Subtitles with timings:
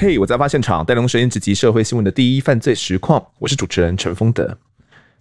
[0.00, 4.56] 嘿我在发现场带您声音直击社会新闻的第一犯罪实况，我是主持人陈丰德。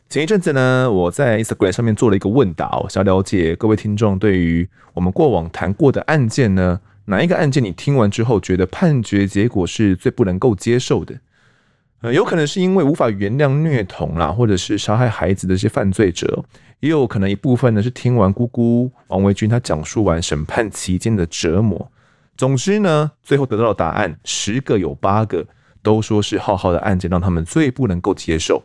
[0.08, 11.16] 前一阵子呢，我在 Instagram 上面做了一个问答，我想了解各位听众对于我们过往谈过的案件呢，哪一个案件你听完之后觉得判决结果是最不能够接受的？
[12.02, 16.46] 呃，有可能是因为无法原谅虐童啦，或者是杀害孩子的一些犯罪者，
[16.82, 21.92] 也有可能一部分呢是听完姑姑王维君他讲述完审判期间的折磨。
[22.38, 25.46] 总之呢，最后得到的答案，十个有八个
[25.82, 28.64] 都说是浩浩的案件让他们最不能够接受。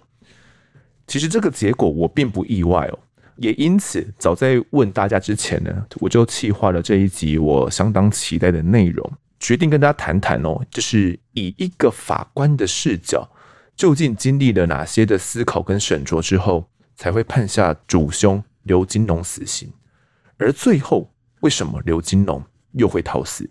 [1.06, 2.98] 其实这个结果我并不意外哦，
[3.36, 13.28] 也因此早在问大家之前呢，我就企划了这一集我相当期待的内容，决定跟大家谈谈哦，就是以一个法官的视角，
[13.74, 19.72] 究竟经历了哪些的思考跟审酌之后，才会判下主凶刘金龙死刑，
[20.36, 22.42] 而最后为什么刘金龙
[22.72, 23.48] 又会逃死？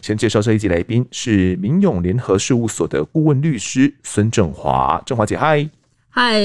[0.00, 5.68] 先介绍这一集来宾是民永联合事务所的顾问律师孙正华，正华姐嗨，
[6.08, 6.40] 嗨，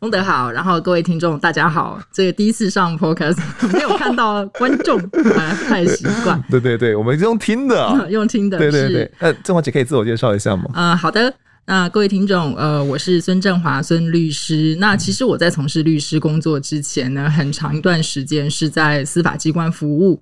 [0.00, 3.38] 丰德好，然后各位听众大家好，这个第一次上 podcast
[3.72, 4.98] 没有看到观众
[5.36, 10.64] 啊，太习惯， 对对对，我们用听的、啊， 用听的，对对对，那正华姐可以自我介绍一下吗？
[10.72, 11.32] 啊、呃，好的，
[11.66, 14.74] 那各位听众，呃，我是孙振华，孙律师。
[14.80, 20.20] 那其实我在从事律师工作之前呢，很长一段时间是在司法机关服务。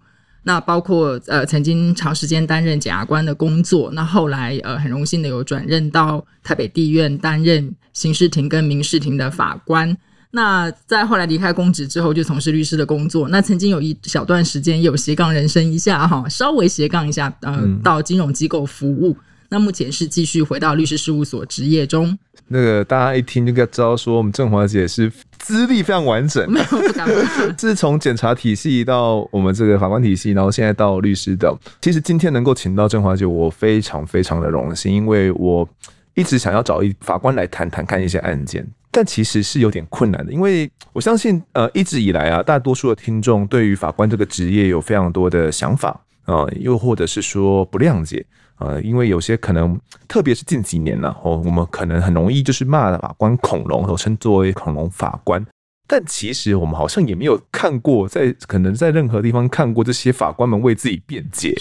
[0.48, 9.94] 那包括呃，曾经长时间担任检察官的工作，那后来呃，很荣幸的有转任到台北地院担任刑事庭跟民事庭的法官。
[10.30, 13.28] 那在后来离开公职之后，就从事律师的工作。
[13.28, 19.10] 那曾经有一小段时间有斜杠人生一下哈，稍微斜杠一下，呃，到金融机构服务。
[19.10, 22.18] 嗯那目前是继续回到律师事务所执业中。
[22.48, 27.56] 那个大家一听就知道，说我们正华姐是资历非常完整，没有不敢不敢。
[27.58, 31.54] 是从检察体系到我们这个法官体系，然后现在到律师的。
[31.80, 35.68] 其实今天能够请到正华姐，我非常非常的荣幸，因为我
[36.14, 45.90] 一直想要找一法官来谈谈看一些案件，但其实是有点困难的，因为我相信呃一直以来啊，大多数的听众对于法官这个职业有非常多的想法
[46.24, 48.24] 啊、呃，又或者是说不谅解。
[48.58, 55.44] 呃，因为有些可能，特别是近几年呢哦，我们可能很容易就是骂法官恐龙，或称作为恐龙法官。
[55.90, 61.54] 但其实我们好像也没有看过，在可能在任何地方看过这些法官们为自己辩解，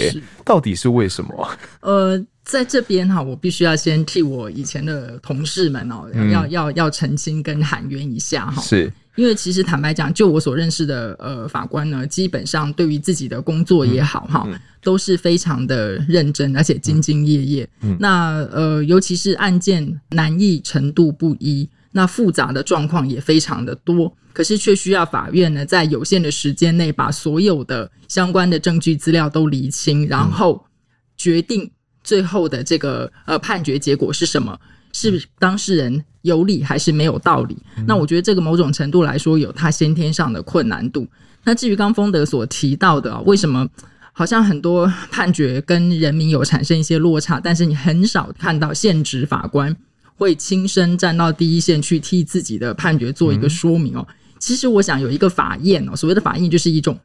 [0.43, 1.49] 到底是为什么？
[1.79, 8.61] 呃，在这边哈，我必须要先替我以前的同事们哦，嗯、要要要澄清跟喊冤一下哈。
[8.61, 8.91] 是。
[9.17, 14.47] 因为其实坦白讲，就我所认识的呃法官呢，基本上对于自己的工作也好哈，
[14.81, 17.69] 都是非常的认真，而且兢兢业业。
[17.81, 30.63] 嗯嗯、那呃，尤其是案件难易程度不一，那复杂的状况也非常的多，可是却需要法院呢在有限的时间内把所有的相关的证据资料都厘清，然后
[31.17, 31.71] 决定
[32.03, 34.59] 最后的这个呃判决结果是什么。
[34.97, 37.55] 是当事人有理还是没有道理？
[37.77, 41.07] 嗯、那我觉得这个某种程度来说有他先天上的困难度。
[41.43, 43.67] 那至于刚丰德所提到的，为什么
[44.11, 49.73] 好像很多判决跟人民有产生一些落差，但是你很少看到现职法官
[50.15, 54.03] 会亲身站到第一线去替自己的判决做一个说明哦。
[54.09, 56.99] 嗯、其实我想有一个法谚哦，所谓的法谚就是一种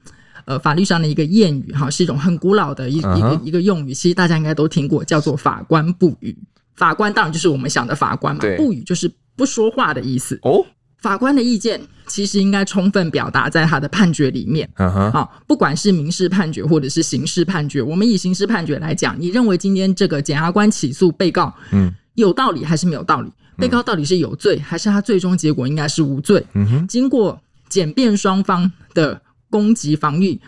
[0.47, 3.43] 呃法律上的一个谚语哈，是一种很古老的一一个、uh huh.
[3.45, 6.37] 一个用语，其实大家应该都听过，叫做法官不语。
[6.83, 10.37] 法官当然就是我们想的法官嘛，对不语就是不说话的意思。
[10.43, 10.67] 哦，
[10.99, 14.69] 法官的意见其实应该充分表达在他的判决里面。
[14.79, 23.31] 嗯哼，好，不管是民事判决或者是刑事判决，我们以刑事判决来讲，你认为今天这个检察官起诉被告，嗯，有道理还是没有道理？
[23.57, 26.45] 被告到底是有罪还是他最终结果应该是无罪？
[26.55, 30.41] 嗯哼，经过检辩双方的攻击防御。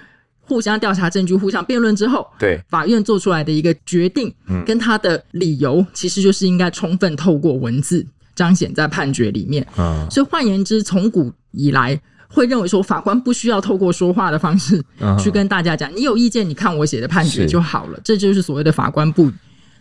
[0.47, 4.33] 互相调查证据，互相辩论之后，对法院做出来的一个决定，
[4.67, 9.67] 跟他的理由，其实就是应该充分透过文字彰显在判决里面。
[9.77, 14.83] 嗯，所以换言之，从古以来会认为说，法官不需要透过说话的方式
[15.19, 18.01] 去跟大家讲，你有意见，你看我写的判决就好了。
[18.05, 19.33] 这就是所谓的法官不语。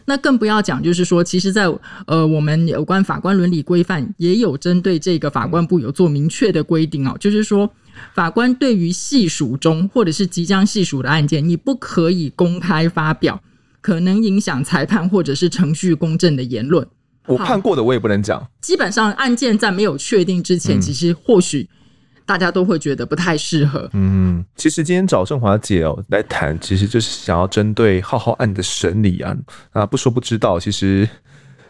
[0.06, 7.70] 那更不要讲，就是说，其实在，在呃，我们有关法官伦理规范也有针对这个法官部有做明确的规定哦，就是说，
[8.14, 13.42] 法官对于细数中或者是即将细数的案件，你不可以公开发表
[13.82, 16.88] 可能影响裁判或者是程序公正的言论。
[17.28, 18.46] 我判过的，我也不能讲。
[18.62, 21.70] 基本上，案件在没有确定之前，其实或许。
[22.26, 23.90] 大家都会觉得不太适合。
[23.94, 29.36] 嗯，其实今天找正华姐哦来谈，其实就是想要针对浩浩案的审理啊。
[29.72, 31.08] 啊，不说不知道，其实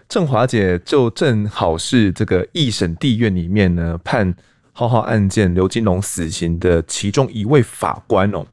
[0.08, 4.34] 正华姐就正好是这个一审地院里面呢判
[4.72, 8.46] 浩浩案件刘金龙死刑的其中一位法官哦。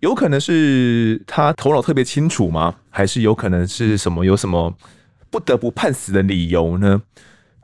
[0.00, 2.74] 有可能是他头脑特别清楚吗？
[2.90, 4.24] 还是有可能是什么？
[4.24, 4.72] 有什么
[5.30, 7.02] 不得不判死的理由呢？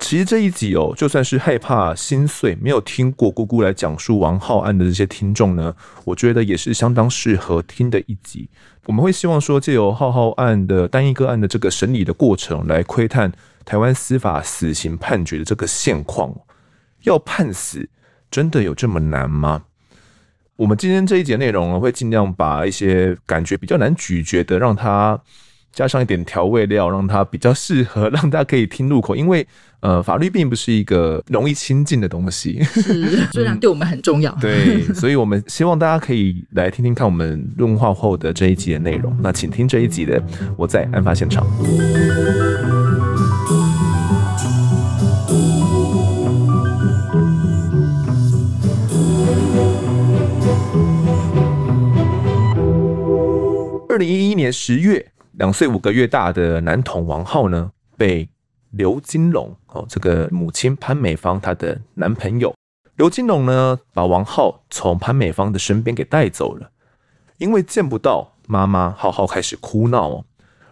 [0.02, 8.50] 其实这一集哦，就算是害怕心碎、没有听过姑姑来讲述王浩案的这些听众呢，我觉得也是相当适合听的一集。
[8.86, 13.32] 我们会希望说，借由浩浩案的单一个案的这个审理的过程，来窥探
[13.64, 16.34] 台湾司法死刑判决的这个现况。
[17.04, 17.88] 要判死，
[18.28, 19.62] 真的有这么难吗？
[20.56, 25.18] 我们今天这一节内容呢，会尽量把一些感觉比较难咀嚼的，让它
[25.72, 29.16] 加上一点调味料，让它比较适合，让大家可以听入口。
[29.16, 29.46] 因为
[29.80, 34.30] 呃，法律并不是一个容易亲近的东西，是 虽然对我们很重要。
[34.32, 39.16] 嗯、对，所以我们希望大家可以来听听看我们论化后的这一集的内容。
[39.22, 40.22] 那请听这一集的
[40.56, 41.46] 我在案发现场。
[53.88, 58.28] 二零一一年十月，两岁五个月大的男童王浩呢，被
[58.70, 62.54] 刘金龙哦，这个母亲潘美芳她的男朋友
[62.96, 66.70] 刘金龙呢，把王浩从潘美芳的身边给带走了。
[67.38, 70.24] 因为见不到妈妈，浩浩开始哭闹哦。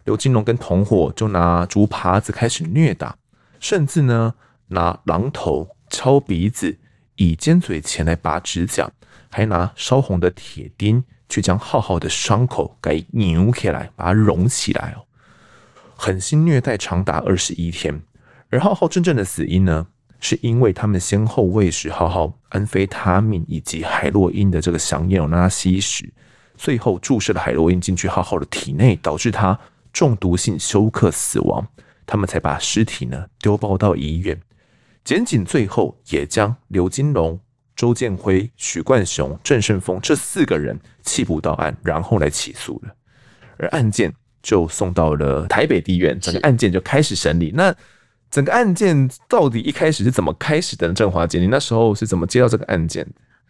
[0.05, 3.17] 刘金龙跟同伙就拿竹耙子开始虐打，
[3.59, 4.35] 甚至呢
[4.69, 6.79] 拿榔头敲鼻子，
[7.17, 8.91] 以尖嘴钳来拔指甲，
[9.31, 15.07] 还拿烧红的铁钉去将浩浩的伤口给扭起来，把它融起来哦。
[15.97, 18.03] 狠心虐待长达二十一天，
[18.51, 19.87] 而浩浩真正的死因呢，
[20.19, 26.13] 是因为他们先后喂食浩浩安非他命以及海洛因的这个香烟，让他吸食，
[26.57, 29.59] 最后注射了海洛因进去浩浩的体内，导致他
[29.93, 31.67] 中毒性休克死亡。
[32.07, 34.41] 他们才把尸体呢丢包到医院。
[35.05, 37.39] 检警最后也将刘金龙、
[37.81, 42.95] 周建辉、许冠雄、郑胜峰这四个人弃捕到案，然后来起诉了，
[43.57, 44.13] 而案件。
[44.43, 47.53] 就送到了台北地院，整个案件就开始审理。
[47.55, 47.75] 那
[48.31, 50.95] 整个案件到底一开始是怎么开始的呢？
[50.95, 53.07] 正华姐，你那时候是怎么接到这个案件？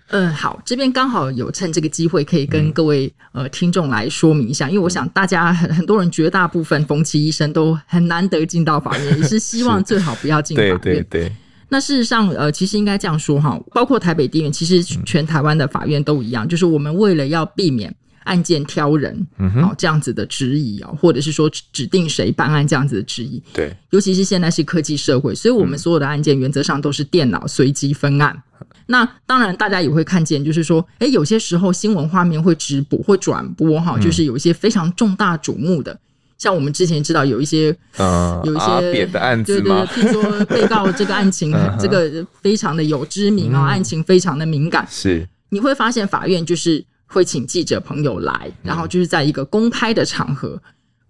[0.09, 10.77] 嗯，好，这边刚好有趁这个机会可以跟各位、嗯、呃听众来说明一下，因为我想大家很很多人绝大部分冯其医生都很难得进到法院， 也是希望最好不要进法院。
[10.81, 11.33] 对对对。
[11.71, 17.95] 那事实上，呃，其实应该这样说哈，包括台北地院，其实全台湾的法院都一样，嗯、就是我们为了要避免。
[18.25, 28.41] 案件挑人，嗯哼，这样子的质疑啊，或者是说指定谁办案这样子的质疑，对，尤其是现在是科技社会，所以我们所有的案件原则上都是电脑随机分案。
[28.61, 35.99] 嗯、那当然，大家也会看见，就是说，哎，有些时候新闻画面会直播、会转播，哈，就是有一些非常重大瞩目的，嗯、
[36.41, 46.85] 像我们之前知道有一些，呃、有一些别的案子，对对对，听说被告这个案情， 这个非常的有知名啊，嗯、案情非常的敏感，是，你会发现法院就是。
[47.13, 50.61] 会请记者朋友来，然后就是在一个公开的场合，嗯、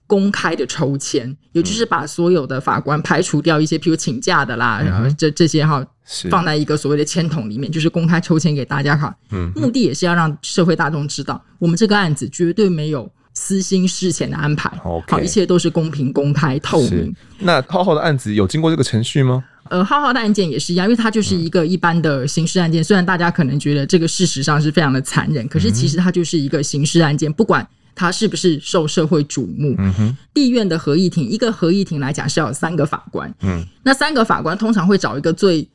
[0.07, 5.87] 公开的抽签，也就是把所有的法官排除掉一些，譬如请假的啦，嗯、然后这这些哈，
[6.31, 9.15] 放在一个所谓的签筒里面，就是公开抽签给大家看。
[9.33, 13.07] 嗯，目的也是要让社会大众知道，我们这个案子绝对没有
[13.41, 17.11] 私心事前的安排，好一切都是公平、公开、透明。
[17.39, 19.43] 那浩浩的案子有经过这个程序吗？
[19.71, 22.83] 呃，浩浩的案件也是一样，因为它就是一个一般的刑事案件。
[22.83, 29.75] 嗯、虽然大家可能觉得这个事实上是非常的残忍，可是其实它就是一个刑事案件，不管它是不是受社会瞩目。
[29.79, 33.33] 嗯哼，地院的合议庭，一个合议庭来讲是要有三个法官。
[33.41, 35.67] 嗯，那三个法官通常会找一个最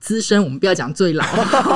[0.00, 1.24] 资深，我们不要讲最老，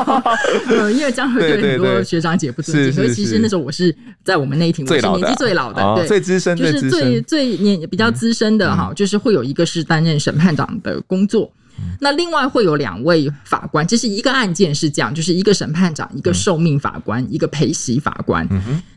[0.68, 2.92] 呃，因为这样会对很多学长姐不尊敬。
[2.92, 11.52] 所以其实那时候我是在我们那一庭，我是年纪最老的，对，最资深，就是最最年比较资深的哈，就是会有一个是担任审判长的工作。
[12.00, 18.46] 那另外会有两位法官，这是一个案件是这样，就是一个审判长，一个受命法官，一个陪席法官。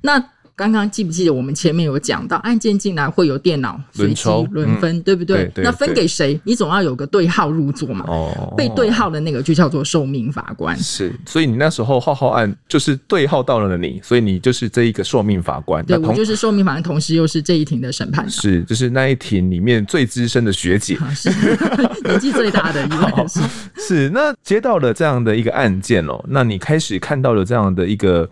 [0.02, 0.24] 那。
[0.56, 5.52] 刚刚记不记得我们前面有讲到，案件进来会有电脑随机轮分，对不对？
[5.56, 6.40] 那分给谁？
[6.44, 8.06] 你总要有个对号入座嘛。
[8.08, 10.78] 哦，被对号的那个就叫做受命法官。
[10.78, 15.84] 是，所以你那时候浩浩案就是对号到了你，所以你就是这一个受命法官。
[15.86, 18.30] 对，我就是受命法官，同时又是这一庭的审判。
[18.30, 21.32] 是，就是那一庭里面最资深的学姐，是
[22.06, 23.28] 年纪最大的 一位。
[23.28, 23.40] 是，
[23.88, 24.10] 是。
[24.10, 28.30] 那接到了这样的一个案件哦，那你开始看到了这样的一个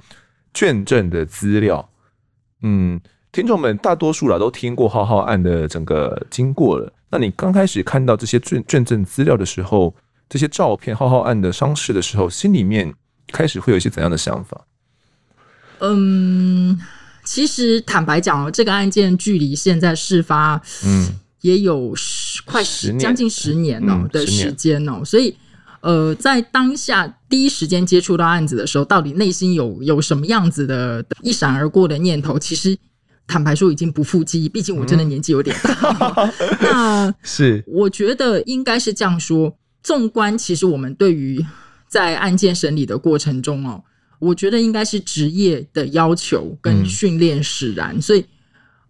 [0.54, 1.88] 卷证的资料。
[2.62, 3.00] 嗯，
[3.32, 6.92] 听众们大多数啦都听过浩浩案的整个经过了。
[7.10, 9.94] 那你刚开始看到这些卷卷证资料的时候，
[10.30, 12.94] 这些照片浩浩案的伤势的时候，心里面
[13.32, 14.66] 开始会有一些怎样的想法？
[15.80, 16.80] 嗯，
[17.24, 25.36] 其实坦白讲哦，这个案件距离现在事发，嗯，也有十快十将近十年了的时间哦，所以。
[25.82, 32.38] 呃，在当下第一时间接触到案子的时候，到底内心有有什么样子的一闪而过的念头？
[32.38, 32.78] 其实
[33.28, 34.48] 坦白说，已经不复记忆。
[34.48, 36.32] 毕竟我真的年纪有点大。
[36.32, 39.58] 嗯、 那是我觉得应该是这样说。
[39.84, 41.44] 纵观，其实我们对于
[41.88, 43.84] 在案件审理的过程中哦，
[44.20, 48.24] 我觉得应该是职业的要求跟训练使然，嗯、所以。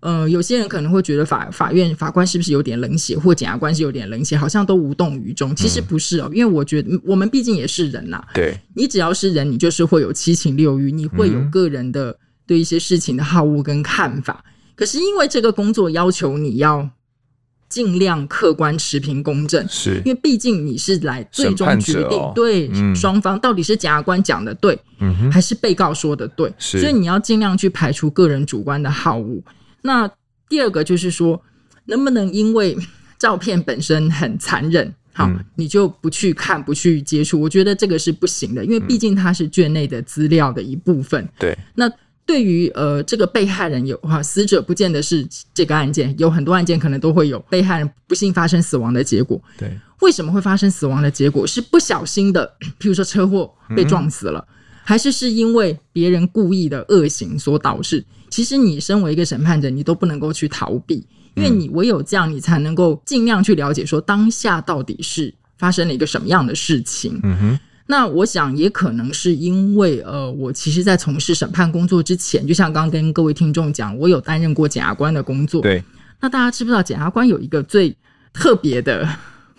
[0.01, 5.55] 呃，有些人可能会觉得法法院法官是不是有点冷血，或检察官是有点冷血，好像都无动于衷。
[5.55, 8.27] 其实不是哦，嗯、因为我觉得我们毕竟也是人呐、啊。
[8.33, 12.17] 对，你只要是人，你就是会有七情六欲，你会有个人的
[12.47, 14.43] 对一些事情的好恶跟看法。
[14.43, 16.89] 嗯、可是因为这个工作要求你要
[17.69, 29.39] 尽量客观、持平、公正，是因为毕竟你是来最终决定、哦、对双、嗯、方到底是检察官讲的对，嗯、还是被告说的对，所以你要尽量去排除个人主观的好恶。
[29.81, 30.09] 那
[30.49, 31.41] 第二个就是说，
[31.85, 32.77] 能不能因为
[33.17, 37.39] 照片本身很残忍，好，嗯、你就不去看、不去接触？
[37.39, 41.27] 我觉得这个是不行的，因为毕竟它是卷内的资料的一部分。
[41.39, 41.57] 对。
[41.75, 41.91] 那
[42.25, 49.41] 对于呃这个被害人有哈，死者不见得是这个案件，有很多案件可能都会有被害人不幸发生死亡的结果。
[49.57, 49.71] 对。
[50.01, 51.45] 为什么会发生死亡的结果？
[51.45, 54.45] 是不小心的，譬如说车祸被撞死了。
[54.49, 58.03] 嗯还是是因为别人故意的恶行所导致。
[58.29, 67.19] 其实你身为一个审判者，你都不能够去逃避，因为你唯有这样，你才能够尽量去了解说当下到底是发生了一个什么样的事情。
[67.23, 67.59] 嗯哼。
[67.87, 75.61] 那我想也可能是因为，呃，我其实，在从事审判工作之前，就像刚刚跟各位听众讲，我有担任过检察官的工作。
[75.61, 75.83] 对。
[76.21, 77.93] 那大家知不知道，检察官有一个最
[78.31, 79.05] 特别的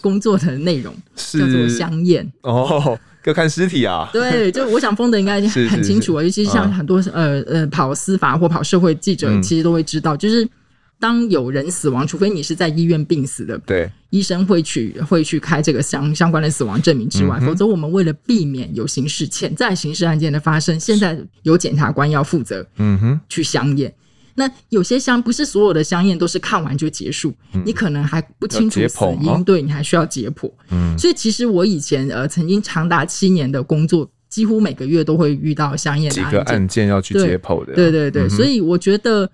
[0.02, 2.98] 工作的内容，是叫做香艳哦。
[3.24, 4.10] 要看尸体啊！
[4.12, 5.40] 对，就我想，封的应该
[5.70, 6.22] 很清楚啊。
[6.24, 10.48] 尤其是像很多呃呃跑司法或跑社会记者，其实都会知道，嗯、就是
[10.98, 23.94] 当有人死亡，除非你是在医院病死的，对，医生会去会去开这个相相关的死亡证明之外，嗯、否则我们为了避免有刑事潜在刑事案件的发生，现在有检察官要负责，嗯哼，去相验。
[24.34, 30.50] 那有些香不是所有的香艳都是看完就结束，嗯、你可能还不清楚死因，哦、对，你还需要解剖。
[30.70, 37.74] 嗯，所以其实我以前呃曾经长达七年的工作，几乎每个月都会遇到相验的案件，几个案件要去解剖的。
[37.74, 39.30] 对对对，嗯、所以我觉得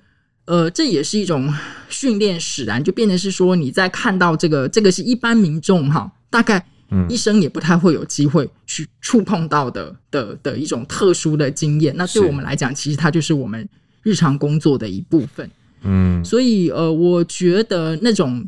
[0.47, 1.53] 呃这也是一种
[1.89, 6.67] 训练使然，就变成是说你在看到这个这个是一般民众哈，大概
[7.09, 11.95] 一生也不太会有机会去触碰到的的的一种特殊的经验。
[11.97, 13.69] 那对我们来讲，其实它就是我们。
[14.03, 15.51] 日常工作的一部分，
[15.83, 18.47] 嗯，所以呃，我觉得那种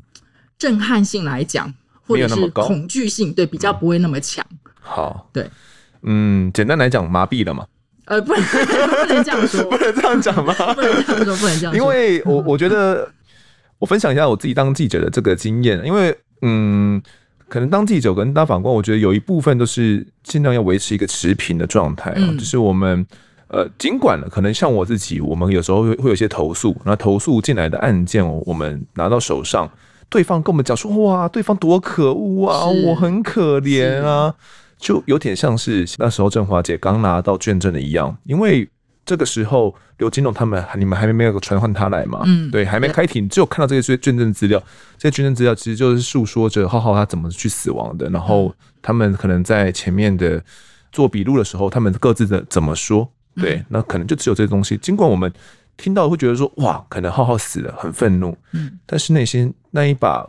[0.58, 1.72] 震撼性来讲，
[2.06, 4.44] 或者是恐惧性，对，比较不会那么强。
[4.80, 5.50] 好，对，
[6.02, 7.66] 嗯，简单来讲，麻痹了嘛？
[8.06, 8.42] 呃，不能
[9.06, 10.54] 不能这样说， 不能这样讲吗？
[10.74, 11.74] 不能这样说，不能这样说。
[11.74, 13.08] 因为我我觉得，
[13.78, 17.00] 我分享一下我自己当记者的这个经验，因为嗯，
[17.48, 23.06] 可能当记者跟当法官，我觉得有一部分都是尽量要维持一个持平的状态啊，就是我们。
[23.52, 29.68] 呃，尽管了，可能像我自己，我们有时候会会有些投诉，那投诉进来的案件，我们拿到手上，
[30.08, 34.32] 对方跟我们讲说，哇，对方多可恶啊，我很可怜啊，
[34.78, 38.68] 就有点像是那时候振华姐刚拿到卷证的一样，因为
[39.04, 44.62] 这个时候刘金龙他们，你们还没没有传唤他来嘛，嗯，对，还没开庭，只有看到这些卷证资料，
[44.96, 50.40] 这些卷证资料其实就是诉说着浩浩他怎么去死亡的，然后他们可能在前面的
[50.92, 53.10] 做笔录的时候，他们各自的怎么说。
[53.36, 54.76] 对，那可能就只有这些东西。
[54.78, 55.32] 尽管我们
[55.76, 58.36] 听到会觉得说，哇，可能浩浩死了，很愤怒。
[58.52, 60.28] 嗯，但是内心那一把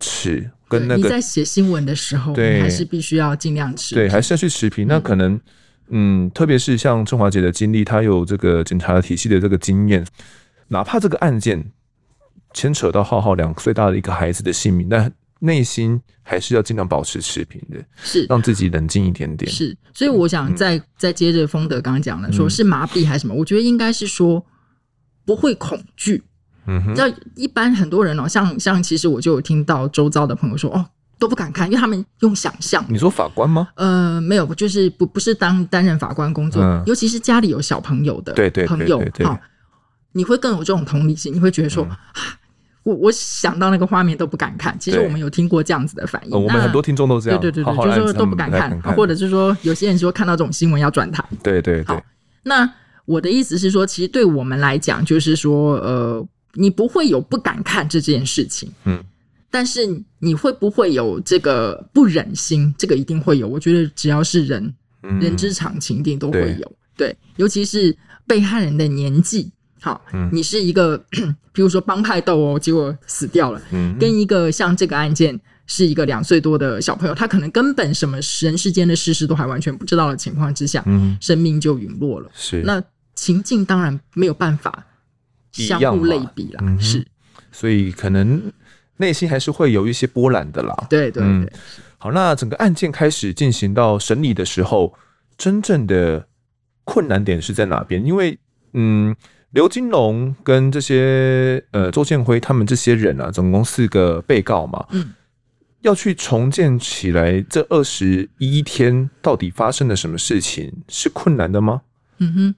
[0.00, 4.04] 尺跟那个，你在写新闻的时候，对，还是必须要尽量持平。
[4.04, 4.86] 对，还是要去持平。
[4.86, 5.40] 那可能，
[5.88, 10.06] 嗯，特别是像郑华姐的经历，她有这个警察体系的这个经验，
[10.68, 11.64] 哪怕这个案件
[12.52, 15.12] 牵扯到浩浩两岁大的一个孩子的性命，但。
[15.40, 19.50] 内心还是要尽量保持持平的，是让自己冷静一点点。
[19.50, 23.34] 是，所以我想再、嗯、再接着丰德刚刚讲的，说是麻痹还是什么？
[23.34, 24.44] 嗯、我觉得应该是说
[25.24, 26.22] 不会恐惧。
[26.66, 30.84] 嗯哼，那一般很多人哦，像像其实我就有听到周遭的朋友说，哦，
[31.18, 32.84] 都不敢看，因为他们用想象。
[32.88, 33.68] 你说法官吗？
[33.76, 39.40] 呃，没有，就是不不是当担任法官工作，嗯、尤其是家里有小朋友的，对对朋友哈，
[40.12, 41.84] 你会更有这种同理心，你会觉得说。
[41.84, 41.96] 嗯
[42.86, 46.30] 我我想到那个画面都不敢看，其实我们有听过这样子的反应。
[46.30, 51.24] 那我们很多听众都这样，对对对对，就是说都不敢看，或者是说有些人说看到这种新闻要转台。
[51.42, 51.84] 对对对。
[51.84, 52.00] 好，
[52.44, 52.72] 那
[53.04, 56.24] 我的意思是说，其实对我们来讲，就是说，呃，
[56.54, 59.02] 你不会有不敢看这件事情，嗯，
[59.50, 59.80] 但是
[60.20, 62.72] 你会不会有这个不忍心？
[62.78, 63.48] 这个一定会有。
[63.48, 66.72] 我觉得只要是人，嗯、人之常情，一定都会有。
[66.96, 67.96] 对，对，尤其是
[68.28, 69.50] 被害人的年纪。
[69.80, 70.00] 好，
[70.32, 70.96] 你是一个，
[71.52, 82.30] 比如说帮派斗殴，结果死掉了，嗯、跟一个像这个案件是一个两岁多的小朋友，他可能根本什么人世间的事实都还完全不知道的情况之下，嗯，生命就陨落了。
[82.34, 82.82] 是，那
[83.14, 84.84] 情境当然没有办法
[85.52, 86.60] 相互类比了。
[86.62, 87.06] 嗯、是，
[87.52, 88.50] 所以可能
[88.96, 90.74] 内心还是会有一些波澜的啦。
[90.88, 91.50] 对对对、嗯。
[91.98, 94.94] 好，那整个案件开始进行到审理的时候，
[95.36, 96.26] 真正的
[96.84, 98.04] 困难点是在哪边？
[98.04, 98.38] 因为，
[98.72, 99.14] 嗯。
[99.52, 105.14] 刘金龙跟这些呃周建辉他们这些人啊，总共四个被告嘛，嗯，
[105.80, 111.80] 要去重建起来这二十一天到底发生了什么事情是困难的吗？
[112.18, 112.54] 嗯哼，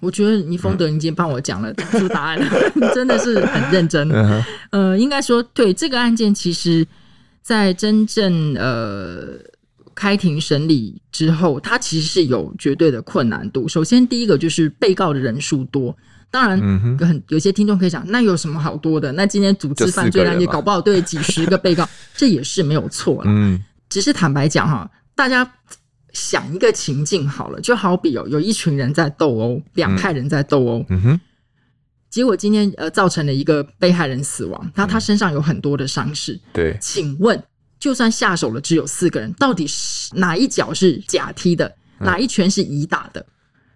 [0.00, 4.10] 我觉得倪丰德已经帮我讲了 出答案了，嗯、 真的是很认真。
[4.10, 6.86] 嗯、呃，应该说对这个案件，其实
[7.40, 9.38] 在真正呃
[9.94, 13.66] 开庭审理之后，它其实是有绝对的困难度。
[13.66, 15.96] 首先，第一个就是被告的人数多。
[16.32, 16.58] 当然，
[16.98, 19.12] 很有些听众可以讲，那有什么好多的？
[19.12, 21.86] 那今天组织犯罪案件搞不好 对几十个被告，
[22.16, 23.24] 这也是没有错了。
[23.26, 25.48] 嗯，只是坦白讲哈，大家
[26.14, 31.20] 想一个情境好了，就好比有有一群人在斗殴，两派人在斗殴，嗯哼，
[32.08, 36.40] 结果今天呃造成了一个被害人死亡，那他身上有很多的伤势。
[36.54, 37.42] 对，请问，
[37.78, 41.70] 就算下手了只有四个人，到底是哪一脚是假踢的，
[42.00, 43.26] 哪一拳是乙打的？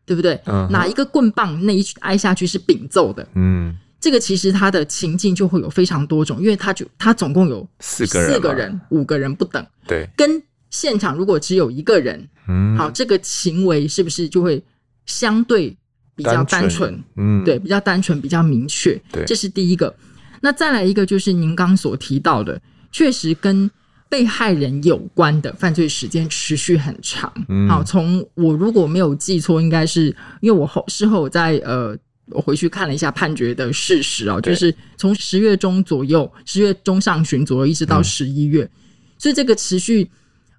[0.06, 0.70] 对不对？Uh.
[0.70, 3.26] 哪一个棍棒那一挨下去是丙揍的？
[3.34, 9.66] 嗯，这个其实它的情境就会有非常多种，因为他就他总共有四个人，四个人，五个人不等。
[9.86, 14.62] 对，跟现场如果只有一个人，嗯，好，这个行为是不是就会
[15.06, 15.76] 相对
[16.14, 17.02] 比较单纯？
[17.16, 18.96] 嗯，对，比较单纯，比较明确。
[19.10, 19.92] 对，这是第一个。
[20.40, 23.68] 那再来一个就是您刚所提到的，确实跟。
[24.08, 31.96] 被害人有关的犯罪时间持续很长，嗯、好，从我如果没有记错，应该是因为我后事后在呃，
[32.26, 38.70] 我回去看了一下判决的事实啊，就是从十月中左右，十月中上旬左右一直到十一月，嗯、
[39.18, 40.08] 所以这个持续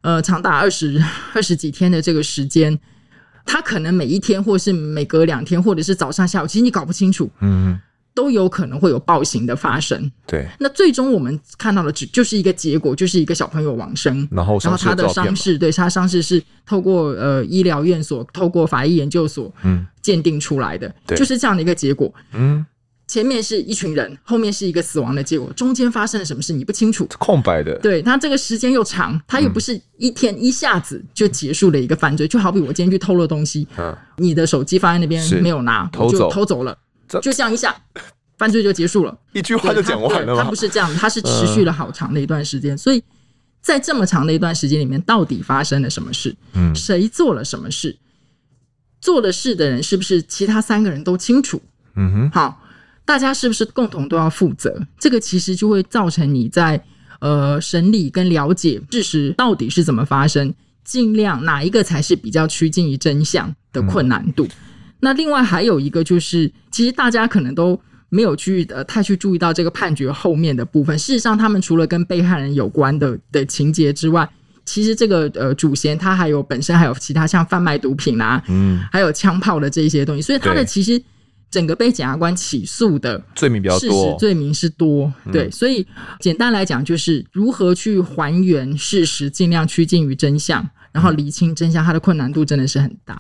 [0.01, 1.01] 呃长达二十
[1.33, 2.77] 二十几天的这个时间，
[3.45, 7.79] 他可能每一天，或是每隔两天，或者是早上下午，其实你搞不清楚，嗯。
[8.17, 10.11] 都有可能会有暴行的发生。
[10.25, 19.85] 对，那最终我们看到的只就是一个结果，就是一个小朋友往生，然后，然后他的伤势，对，他伤势是透过呃医疗院所、透过法医研究所嗯。
[20.01, 22.09] 鉴定出来的，嗯、就是这样的一个结果。
[22.31, 22.65] 嗯，
[23.09, 27.77] 前面是一群人，后面是一个死亡的结果，中间发生了什么事你不清楚，空白的。
[27.79, 36.31] 对，他这个时间又长，他又不是一天一下子就结束了一个犯罪，嗯、就好比我今天去偷了东西，嗯，你的手机放在那边没有拿，偷走。
[36.31, 36.77] 偷走了。
[37.07, 37.75] 就这样一下，
[38.37, 40.43] 犯罪就结束了，一句话就讲完了吗？
[40.43, 42.71] 他不是这样，他是持续了好长的一段时间。
[42.71, 43.01] 呃、所以
[43.61, 46.35] 在这么长的一段时间里面，到底发生了什么事？
[46.53, 47.97] 嗯，谁做了什么事？
[48.99, 51.61] 做了事的人是不是其他三个人都清楚？
[51.95, 52.61] 嗯哼，好，
[53.05, 54.85] 大家是不是共同都要负责？
[54.99, 56.83] 这个其实就会造成你在
[57.19, 64.45] 呃审理跟了解事实到底是怎么发生，尽量哪一个才是比较趋近于真相的困难度。
[64.45, 64.49] 嗯
[64.99, 67.79] 那另外还有一个就是，其实大家可能都
[68.09, 70.97] 没有去呃太去注意到这个判决后面的部分。
[70.97, 74.27] 事实上，他们除了跟被害人有关的的情节之外，
[74.65, 80.21] 其实这个呃主嫌他还有本身还有其他像贩卖毒品啊，嗯，还有枪炮的这一些东西。
[80.21, 81.01] 所以他的其实
[81.49, 85.11] 整个被检察官起诉的罪名比较多，罪名是多。
[85.31, 85.85] 对，所以
[86.19, 93.17] 简单来讲就是如何去还原事实，尽量趋近于真相，然后厘清真相，它的困难度真的是很大。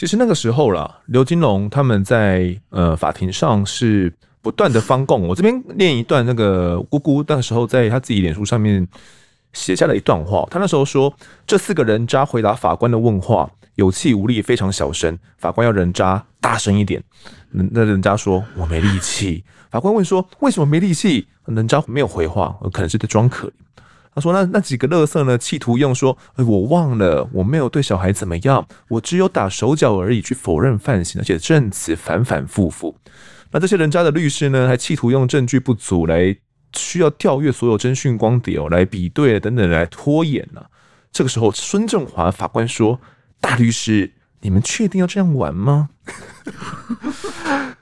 [0.00, 4.10] 其实那个时候啦，刘金龙他们在呃法庭上是
[4.40, 5.28] 不断的翻供。
[5.28, 8.88] 我这边念一段，那个姑姑那时候在他自己脸书上面
[9.52, 10.48] 写下了一段话。
[10.50, 11.12] 他那时候说，
[11.46, 15.18] 这四个人渣回答法官的问话，有气无力，非常小声。
[15.36, 17.04] 法官要人渣大声一点。
[17.50, 23.52] 那人渣说：“我没力气。”法官问说：“为什么没力气？”人渣没有回话，可能是在装可怜。
[24.20, 25.38] 说：“那那几个垃圾呢？
[25.38, 32.96] 企图用说，哎，我忘了，我没有对小孩怎么样，我只有打手脚而已，去否认犯行，而且证词反反复复。
[33.52, 36.36] 那这些人渣的律师呢，还企图用证据不足来
[36.76, 40.66] 需要调阅所有侦讯光碟哦，来比对等等来拖延呢、啊。
[41.12, 43.00] 这个时候，孙正华法官说
[43.40, 45.90] ：‘大律师，你们确定要这样玩吗？’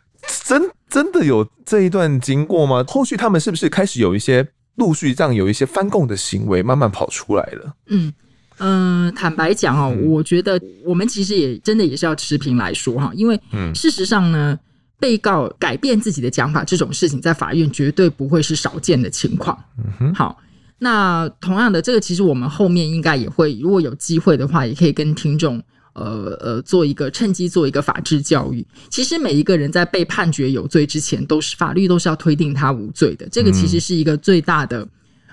[0.45, 2.83] 真真的有这一段经过吗？
[2.89, 4.49] 后续他们是不是开始有一些？”
[4.79, 7.75] 陆续这样有一些翻供的行为慢慢跑出来了。
[7.89, 8.13] 嗯
[8.59, 13.39] 嗯、呃，坦白讲哦，嗯、我觉得我们其实也真的也是要持平来说哈，因为
[13.75, 14.59] 事实上呢，
[14.99, 19.57] 被告改变自己的讲法这种事情，在法院绝对不会是少见的情况。
[19.77, 20.39] 嗯哼，好，
[20.79, 25.63] 那同样的，这个其实我们后面应该也会，如果有机会的话，也可以跟听众。
[25.95, 28.65] 呃呃，做一个趁机做一个法治教育。
[28.91, 33.29] 其实每一个人在被判决有罪之前，都是法律都是要推定他无罪的。
[33.31, 34.87] 这个其实是一个最大的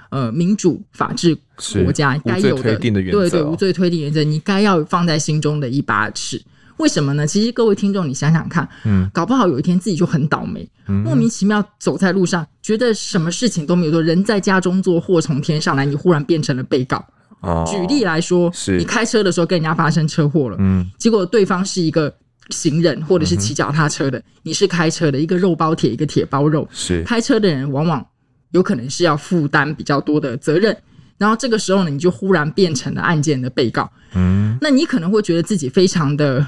[0.10, 1.38] 呃民主法治
[1.84, 6.41] 国家该有的对对无罪推定原则，你该要放在心中的一把尺。
[6.78, 7.26] 为什么呢？
[7.26, 17.06] 其实各位听众，你想想看，嗯，搞不好有一天自己就很倒霉，嗯、莫名其妙走在路上，觉得什么事情都没有做，人在家中坐，祸从天上来，你忽然变成了被告。
[17.46, 18.78] 哦、举例来说，是。
[18.78, 22.14] 你开车的时候跟人家发生车祸了，嗯，结果对方是一个
[22.50, 27.04] 行人或者是骑脚踏车的，嗯、你是开车的，一个肉包铁，一个铁包肉，是。
[27.04, 28.06] 开车的人往往
[28.52, 30.76] 有可能是要负担比较多的责任，
[31.18, 36.46] 然后这个时候呢，你就忽然变成了案件的被告，嗯，那你可能会觉得自己非常的。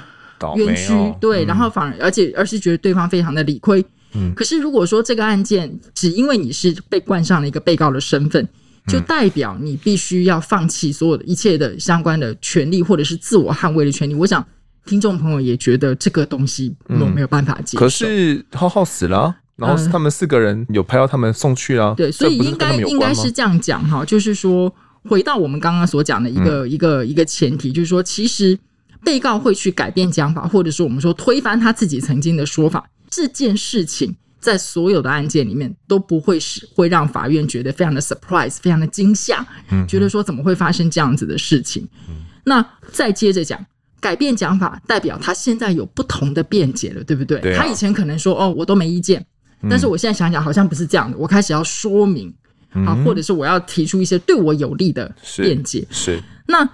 [0.56, 3.84] 冤屈、哦、对，嗯、然后反而而且而是觉得对方非常的理亏。
[4.14, 8.48] 嗯，可是如果说这个案件只因为你是被冠上了一个被告的身份，
[8.88, 14.15] 就代表你必须要放弃所有的一切的相关的权利或者是自我捍卫的权利。
[14.15, 14.45] 我想
[14.86, 17.80] 听众朋友也觉得这个东西我没有办法接受。
[17.80, 24.73] 嗯、可是浩浩死了，然后他们四个人有拍到他们送去了，对，所以应该应该是这样讲哈，就是说
[25.04, 28.58] 回到我们刚刚所讲的一个、嗯、一个一个前提，就是说其实。
[29.06, 39.45] 被告会去改变讲法，或者说我们说推翻他自己曾经的说法，这件事情在所有的案件里面都不会是会让法院觉得非常的 surprise，非常的惊吓，
[39.88, 41.88] 觉得说怎么会发生这样子的事情？
[42.10, 43.63] 嗯、那再接着讲，
[44.00, 47.39] 改变讲法代表他现在有不同的辩解了，对不对？
[47.41, 49.26] 对啊、他以前可能说哦，我都没意见，
[49.69, 52.30] 但是我现在想想好像不是这样的，我开始要说明
[52.71, 56.69] 啊，嗯、或者是我要提出一些对我有利的辩解，是，是那。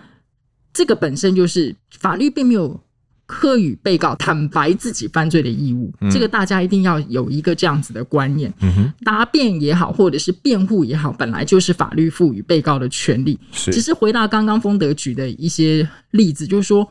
[0.76, 2.83] 这个本身就是法律并没有
[3.26, 8.54] 课予被告坦白自己犯罪的义务，嗯、这个大家一定要有一个这样子的观念。
[8.62, 13.40] 嗯、答辩也好，或者是辩护也好，本来就是法律赋予被告的权利。
[13.52, 16.88] 是其实回到刚刚丰德举的一些例子，就是说，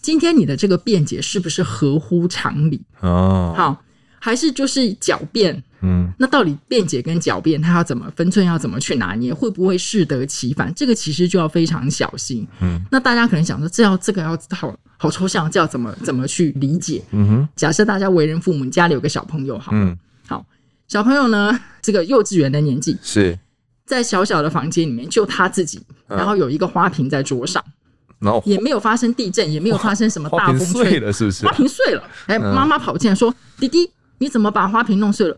[0.00, 2.82] 今天你的这个辩解是不是合乎常理？
[3.00, 3.82] 哦，好，
[4.20, 5.62] 还是就是狡辩？
[5.84, 10.72] 嗯，那到底辩解跟狡辩，他要怎么分寸，要怎么去拿捏，会不会适得其反？
[10.74, 12.46] 这个其实就要非常小心。
[12.60, 17.02] 嗯，那大家可能想说，这要这个要好好抽象，这要怎么怎么去理解？
[17.10, 20.44] 嗯哼，假设大家为人父母，你家里有个小朋友，好，嗯，好，
[20.88, 23.38] 小朋友呢，这个幼稚园的年纪是。
[23.86, 27.62] 在小小的房间里面，就他自己，然后有一个花瓶在桌上，
[28.18, 31.44] 然后也没有发生地震，也没有发生什么大风吹，花瓶碎了是不是？
[31.44, 35.36] 花瓶碎了，哎，妈妈跑进来说：“弟弟，你怎么把花瓶弄碎了？”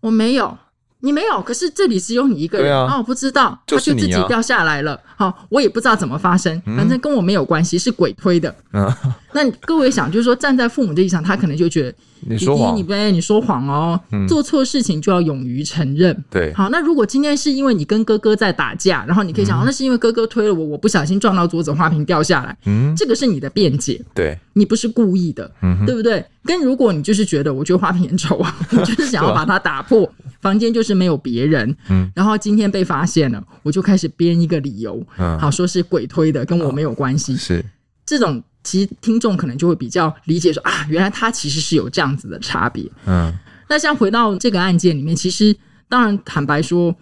[0.00, 0.56] 我没有，
[1.00, 2.94] 你没有，可是这里只有你一个人啊！
[2.94, 5.00] 哦、我不知道，他就自己掉下来了。
[5.16, 8.54] 好、我也不知道怎么发生，反正跟我没有关系，是鬼推的。
[8.72, 8.92] 嗯，
[9.36, 16.24] 那各位想，就是说站在父母的立场，他可能就觉得你说谎，你不你说谎哦，嗯、做错事情就要勇于承认。
[16.30, 22.56] 对，好，那如果今天是因为你跟哥哥在打架，然后你可以想，嗯、那是因为哥哥推了我，我不小心撞到桌子，花瓶掉下来。
[22.64, 24.02] 嗯，这个是你的辩解。
[24.14, 26.24] 对，你不是故意的，嗯、对不对？
[26.42, 30.10] 跟如果你就是觉得，我觉得花瓶很丑啊，我 就是想要把它打破。
[30.40, 37.64] 房间就是没有别人，嗯，然后今天被发现了，我就开始编一个理由，嗯，好，说是鬼推的，跟我没有关系，是
[38.04, 43.32] 这种，其实听众可能就会比较理解说啊，原来他其实是有这样子的差别，嗯，
[43.68, 45.56] 那像回到这个案件里面，其实
[45.88, 46.94] 当然坦白说，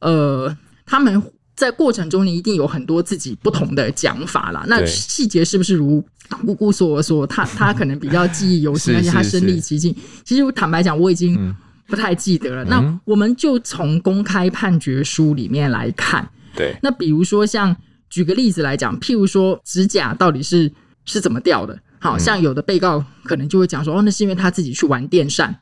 [0.00, 0.56] 呃，
[0.86, 1.22] 他们
[1.54, 6.02] 在过程中呢，一定有很多自己不同的讲法啦，那细节是不是如
[6.46, 11.54] 姑姑所说，他 他可能比较记忆犹新，而且他身历其境，其实我坦白讲，我已经。
[11.90, 12.64] 不太记得了。
[12.66, 16.24] 那我们就从公开判决书里面来看。
[16.54, 16.72] 对。
[16.80, 17.76] 那比如说，像
[18.08, 20.72] 举个例子来讲，譬如说指甲到底是
[21.10, 21.78] 是怎么掉的？
[21.98, 25.54] 好像有的被告可能就会讲说，哦，那是因为他自己去玩电扇。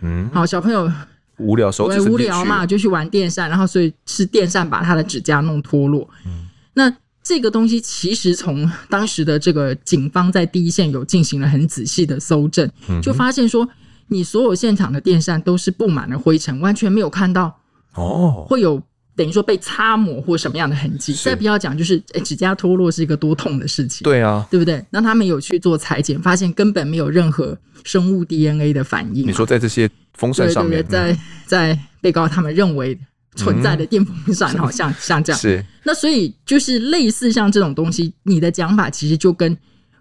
[0.00, 0.28] 嗯。
[0.32, 0.90] 好，小朋友
[1.38, 6.08] 无聊时候无聊嘛，就去玩电扇，然后所以是电扇把他的指甲弄脱落。
[6.24, 6.46] 嗯。
[6.74, 12.70] 那这个东西其实从当时的这个警方在第一线有进行了很仔细的搜证，
[13.02, 13.68] 就发现说。
[14.08, 17.58] 你所有现场的电扇都是布满了灰尘，完全没有看到
[17.94, 18.80] 哦，会有
[19.16, 21.14] 等于说被擦抹或什么样的痕迹。
[21.14, 24.84] 再不要讲，就是诶指甲脱落是一个多痛的事情，对啊，对不对？
[24.90, 29.26] 那他们有去做裁剪，发现根本没有任何生物 DNA 的反应。
[29.26, 32.96] 你说在这些风扇上面，在在被告他们认为
[33.34, 35.40] 存在的电风扇，好像 像这样。
[35.40, 39.56] 是那所以就是类似像这种东西，你的讲法其实就跟。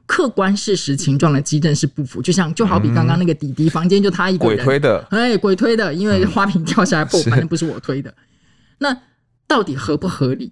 [0.07, 8.13] 客观事实情状的基证是不符，就像就好比刚刚那个弟弟房间就他一个人，鬼推的，哎，鬼推的，因为花瓶掉下来，不，反正不是我推的。
[8.77, 8.97] 那
[9.47, 10.51] 到底合不合理？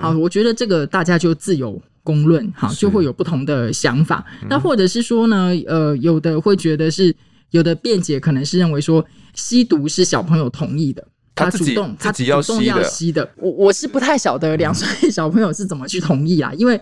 [0.00, 4.24] 好，我觉得这个大家就自有公论，好，就会有不同的想法。
[4.48, 7.14] 那或者是说呢，呃，有的会觉得是
[7.50, 11.04] 有的辩解，可能是认为说吸毒是小朋友同意的。
[11.36, 13.28] 他主动，他主动要吸的。
[13.34, 16.80] 我我是不太晓得两岁小朋友是怎么去同意啊，因为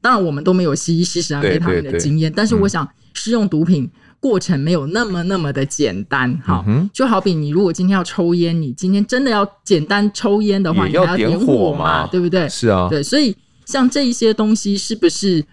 [0.00, 3.88] 当然我们都没有吸吸食安非他命的经验，但是我想，试用毒品
[4.22, 6.40] 过程没有那么那么的简单。
[6.44, 12.48] 好、嗯，就好比你如果今天要抽烟，你今天真的要简单抽烟的话，你还要点火嘛，对不对？
[12.48, 15.44] 是啊，对，所以像这一些东西，是不是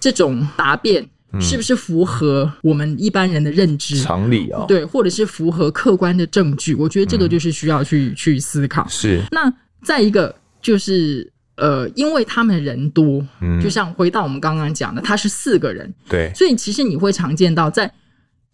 [0.00, 1.06] 这种答辩？
[1.40, 4.64] 是不是符合我们一般人的认知常理啊？
[4.68, 6.76] 对，或者是符合客观的证据？
[6.76, 8.86] 我觉得这个就是需要去、嗯、去思考。
[8.86, 9.20] 是。
[9.32, 10.32] 那再一个
[10.62, 17.92] 就是呃，因为他们人多，嗯，就像回到我们刚刚讲的，他是四个人，对，所以其实你会常见到在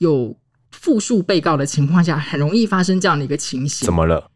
[0.00, 0.36] 有
[0.72, 3.86] 复数被告的情况下，很容易发生这样的一个情形。
[3.86, 4.28] 怎么了？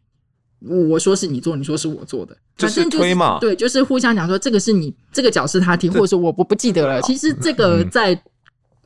[0.60, 3.38] 我说是你做，你说是我做的，就是推嘛。
[3.40, 7.02] 对，就是互相讲说这个是你这个脚是他踢，或者说我我不记得了。
[7.02, 8.18] 其实这个在。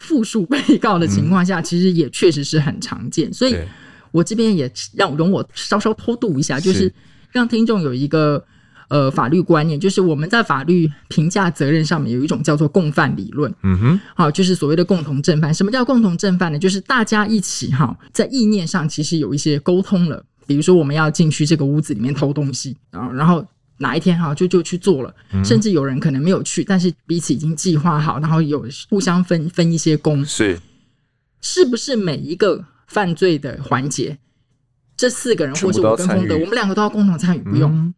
[0.01, 3.57] 复述被告的情况下，其实也确实是很常见，嗯、所以
[4.13, 6.95] 我这边也让容我稍稍偷渡一下，就是
[7.33, 8.47] 让听众有一个
[8.89, 15.53] 呃法律观念，就是我们在法律评价责任上面有一种叫做共犯理论，嗯哼，好，就是所谓的共同正犯。
[15.53, 16.59] 什么叫共同正犯呢？
[16.59, 23.45] 就是大家一起哈，在意念上其实有一些沟通了，比如说我们要进去这个屋子里面偷东西啊，然后。
[23.81, 30.59] 哪一天哈就就去做了，甚至有人可能没有去，但是彼此已经计划好，然后有互相分分一些工，是
[31.41, 34.19] 是不是每一个犯罪的环节，
[34.97, 37.41] 这四个人或是我跟丰德，我们两个都要共同参与？
[37.43, 37.71] 不用。
[37.73, 37.95] 嗯、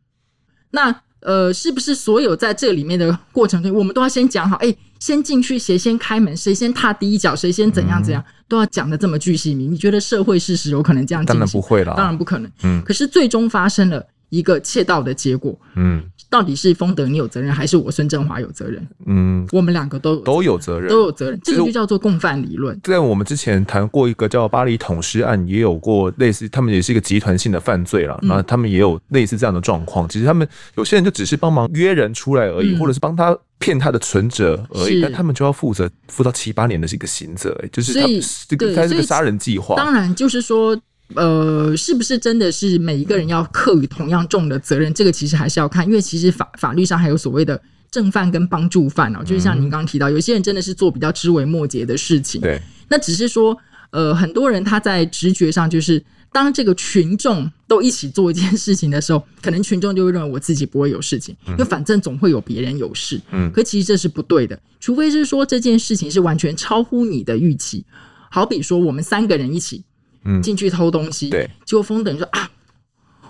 [0.70, 4.56] 那呃，是不是所有在这里面的过程中，我们都要先讲好？
[4.56, 9.70] 哎，先进去谁先开门，谁先踏第一脚，谁先怎样怎样，嗯、都要讲的这么具细明？
[9.70, 11.38] 你觉得社会事实有可能这样进行？
[11.38, 12.50] 当然不会了，当然不可能。
[12.62, 14.06] 嗯，可是最终发生了。
[14.30, 18.88] 一个窃盗的结果，嗯，到底是丰德你有责任，还是我孙振华有责任？
[19.06, 21.38] 嗯，我们两个都都有责任，都有责任。
[21.42, 22.78] 这个就叫做共犯理论。
[22.84, 28.18] 在我们之前谈过一个叫巴黎捅尸案，也有过类似，他们也是一个集团性的犯罪了。
[28.22, 30.08] 那、嗯、他们也有类似这样的状况。
[30.08, 38.06] 其实他们有些人就只是帮忙约人出来而已，嗯、或者是帮他骗他的存折而已，但他们就要负责负到七八年的这个刑责，就是他
[38.48, 39.74] 这个他这个杀人计划。
[39.74, 40.80] 当然，就是说。
[41.14, 44.92] 呃，是不是真的是每一个人要课予同样重的责任？
[44.94, 49.23] 这个其实还是要看，因为其实法法律上还有所谓的正犯跟帮助犯哦。
[49.25, 52.40] 就是像您刚刚提到，有些人真的是做比较枝微末节的事情。
[52.40, 53.57] 对，那只是说，
[53.90, 56.01] 呃，很多人他在直觉上就是，
[56.33, 63.20] 当这个群众都一起做一件事情的时候，可能群众就会认为我自己不会有事情，因为反正总会有别人有事。
[63.33, 67.85] 嗯，可其实这是不对的，除非是说这件事情是完全超乎你的预期。
[68.31, 69.83] 好比说，我们三个人一起。
[70.24, 72.48] 嗯，进去偷东西，对，结果风等说啊，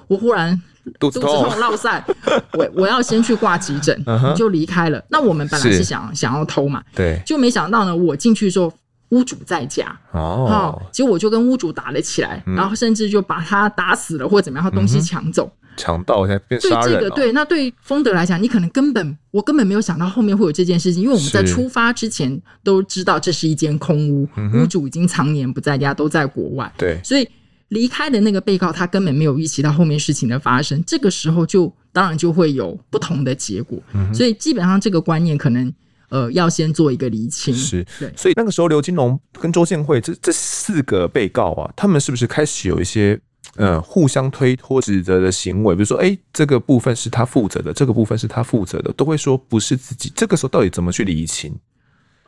[0.09, 0.61] 我忽然
[0.99, 2.03] 肚子痛、落塞，
[2.55, 5.03] 我我要先去挂急诊，你就离开了。
[5.09, 5.85] 那我们本来是。
[5.85, 8.73] 想想要偷嘛，对，就没想到呢，我进去之后，
[9.11, 9.95] 屋主在家。
[10.13, 15.51] 哦，结果我就跟屋主打了起来，然后甚至就把他打死了，或者怎么样，他东西抢走。
[15.77, 17.01] 强盗现在变杀人了。
[17.01, 26.71] 对这个，对，那对丰德来讲，你可能根本我根本没有想到后面会有这件事情，因为我们在出发之前都知道这是一间空屋，屋主已经常年不在家，都在国外。
[26.77, 27.29] 对，所以
[27.69, 33.79] 离开的那个被告他根本没有预期到后面事情的发生，这个时候就当然就会有不同的结果。
[34.13, 35.73] 所以基本上这个观念可能
[36.09, 37.55] 呃要先做一个厘清。
[37.55, 38.13] 是，对。
[38.17, 43.19] 所以那个时候刘金龙跟周建慧这这四个被告啊，他们是不是开始有一些？
[43.57, 50.11] 呃，互相推脱指责的行为，比如说，哎，这个部分是他负责的，这个部分是他负责的，都会说不是自己。
[50.15, 51.53] 这个时候到底怎么去理清？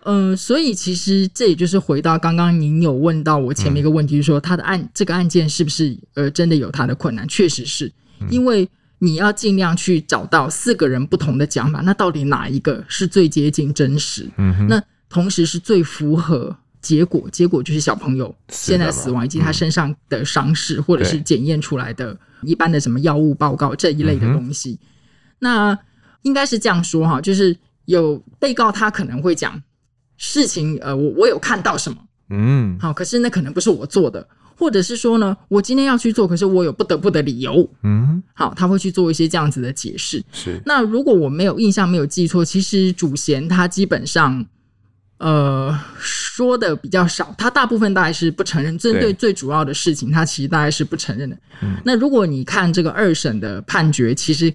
[0.04, 7.26] 嗯、呃，所以其实这也就是回到刚刚您有问到我前面一个问题，就是说他的案这个案件是不是呃真的有他的困难？
[7.28, 7.90] 确实是，
[8.28, 14.28] 因为你要尽量去找到四个人不同的讲法，那到底哪一个是最接近真实？
[14.38, 16.56] 嗯，那同时是最符合。
[16.82, 24.78] 结果，结果就是小朋友现在死亡，以及他身上的伤势，或者是检验出来的一般的什么药物报告这一类的东西。
[25.38, 25.78] 那
[26.22, 29.62] 应该是这样说哈，就是有被告他可能会讲
[30.16, 31.98] 事情，呃，我我有看到什么，
[32.30, 40.20] 嗯，好，可是那可能不是我做的，或者是说呢，我今天要去做，可是我有不得不的理由，嗯，好，他会去做一些这样子的解释。
[40.32, 44.44] 是，那如果我没有印象，没有记错，其实主嫌他基本上。
[45.22, 48.76] 呃，说的比较少，他大部分大概是不承认。
[48.76, 51.36] 针对最主要的事情，他其实大概是不承认的。
[51.60, 54.52] 嗯，那如果你看这个二审的判决，其实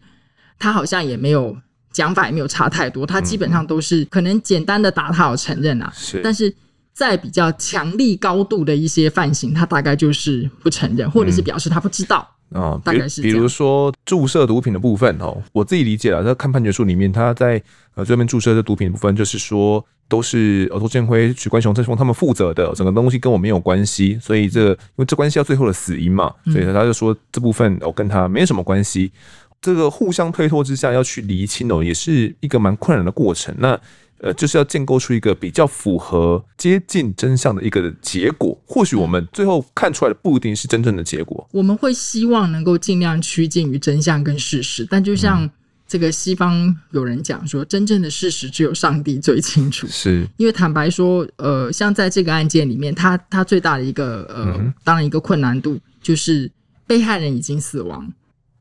[0.59, 1.55] 他好像也没有
[1.93, 3.05] 讲法，也没有差太多。
[3.05, 6.19] 他基本上都是可能简单的答他有承认啊，是。
[6.21, 6.53] 但是
[6.91, 12.27] 在比较强力高度的一些犯行，他大概就是不承认，或者是表示他不知道。
[12.49, 17.61] 哦，大概是比如说注射毒品的部分哦，我自己理解了，在看判决书里面，他在
[17.95, 29.11] 呃这边注射的毒品的部分，就是说都是呃周建辉、许冠雄、郑峰他们负责的，整个东西跟我没有关系，所以这因为这关系到最后的死因嘛，所以他就说这部分哦跟他没什么关系。
[29.59, 33.53] 这个互相推脱之下要去厘清哦，也是一个蛮困难的过程。
[33.57, 33.77] 那
[34.19, 38.57] 呃，就是要建构出一个比较符合接近真相的一个结果。
[38.65, 41.47] 或许我们最后看出来的不一定是真正的结果。
[41.51, 45.49] 我们会希望能够尽量趋近于真相跟事实，但就像
[45.87, 49.87] 这个西方有人讲说，真正的事实只有上帝最清楚。
[49.87, 56.51] 是因为坦白说，呃，像在这个案件里面，他他最大的一个呃，嗯、当然一个困难度就是
[56.85, 58.11] 被害人已经死亡，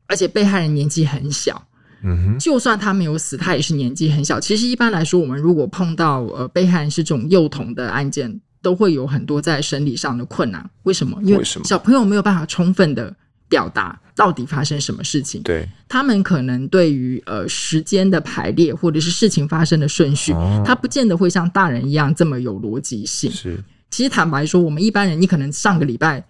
[0.05, 1.66] 而且被害人年纪很小。
[2.03, 4.39] 嗯哼，就算他没有死，他也是年纪很小。
[4.39, 10.69] 其实一般来说，我们如果碰到呃被害人是这种幼童的案件，都会有很多在审理上的困难。
[10.83, 11.19] 为什么？
[11.23, 13.15] 因为小朋友没有办法充分的
[13.49, 15.41] 表达到底发生什么事情。
[15.43, 23.31] 对，他们可能对于呃时间的排列或者是事情发生的顺序，哦，他不见得会像大人一样这么有逻辑性。
[23.31, 26.23] 是，其实坦白说，我们一般人，你可能上个礼拜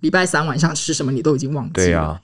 [0.00, 2.20] 礼拜三晚上吃什么，你都已经忘记了。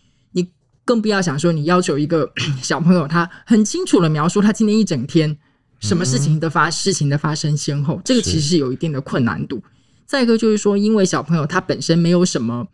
[0.86, 5.36] 更不要想说，你要求一个 小朋友，他很清楚的描述他今天一整天
[5.80, 9.60] 什么事情的发、嗯、事情的发生先后，这个其实是有一定的困难度。
[10.06, 12.64] 再一个就是说，因为小朋友他本身没有什么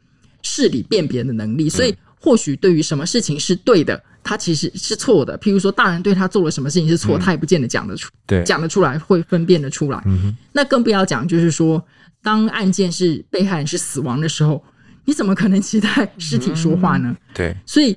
[0.43, 5.39] 事理辨别的能力，所以或许对于什么事情是对的，他其实是错的。
[5.39, 10.03] 譬如说，大人对他做了什么事情是错，嗯、他也不见得讲得出，对，讲得出来会分辨得出来。
[10.05, 11.83] 嗯、那更不要讲，就是说，
[12.23, 14.63] 当案件是被害人是死亡的时候。
[15.05, 17.09] 你怎么可能期待尸体说话呢？
[17.09, 17.97] 嗯、对，所以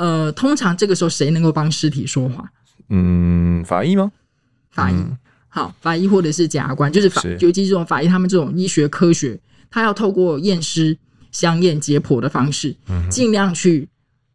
[0.00, 2.50] 呃，通常这个时候谁能够帮尸体说话？
[2.88, 4.10] 嗯，法医吗？
[4.70, 9.38] 法医，嗯、好，法医或者是检察官，就是法，是尤其这种法医，他们这种医学科学，
[9.70, 10.96] 他要透过验尸、
[11.30, 13.86] 相验、解剖的方式，嗯、尽量去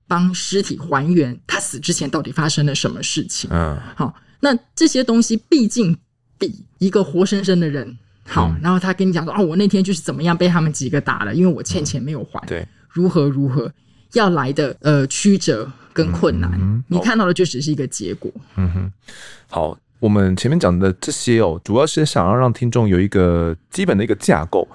[0.08, 3.50] 帮尸体还原他死之前到底发生了什么事情。
[3.52, 5.98] 嗯，好，那这些东西毕竟
[6.38, 7.98] 比一个活生生的人。
[8.28, 13.72] 好，然后他跟你讲说，哦，我那天就是怎么样被他们几个打了，因为我欠钱没有还，对，如何如何
[14.14, 18.32] 要来的呃曲折跟困难，嗯、你看到的就只是一个结果。
[18.56, 18.92] 嗯哼，
[19.50, 24.68] 好，我们前面讲的这些哦，主要是想要让听众有一个基本的一个架构。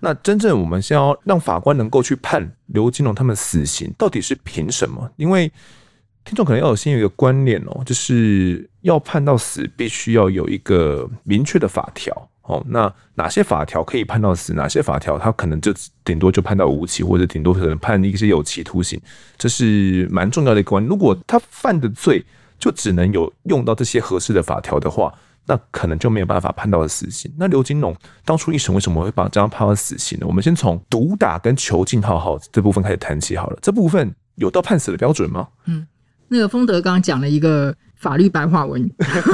[0.00, 5.08] 那真正我们先要让法官能够去判刘金龙他们死刑，到底是凭什么？
[5.16, 5.50] 因为
[6.24, 12.28] 听众可能要有先有一个观念哦，就是要判到死，必须要有一个明确的法条。
[12.52, 14.52] 哦，那哪些法条可以判到死？
[14.52, 15.72] 哪些法条他可能就
[16.04, 19.00] 顶多就判到无期，或者顶多可能判一些有期徒刑，
[19.38, 20.88] 这是蛮重要的一个观念。
[20.88, 22.24] 如果他犯的罪
[22.58, 25.12] 就只能有用到这些合适的法条的话，
[25.46, 27.32] 那可能就没有办法判到死刑。
[27.38, 30.26] 那刘金龙当初一审为什么会把这样判到死刑呢？
[30.26, 33.58] 我们先从毒打跟囚禁浩浩这部分开始谈起好了。
[33.62, 35.48] 这部分有到判死的标准吗？
[35.64, 35.86] 嗯，
[36.28, 37.74] 那个丰德刚刚讲了一个。
[38.02, 38.82] 法律白话文，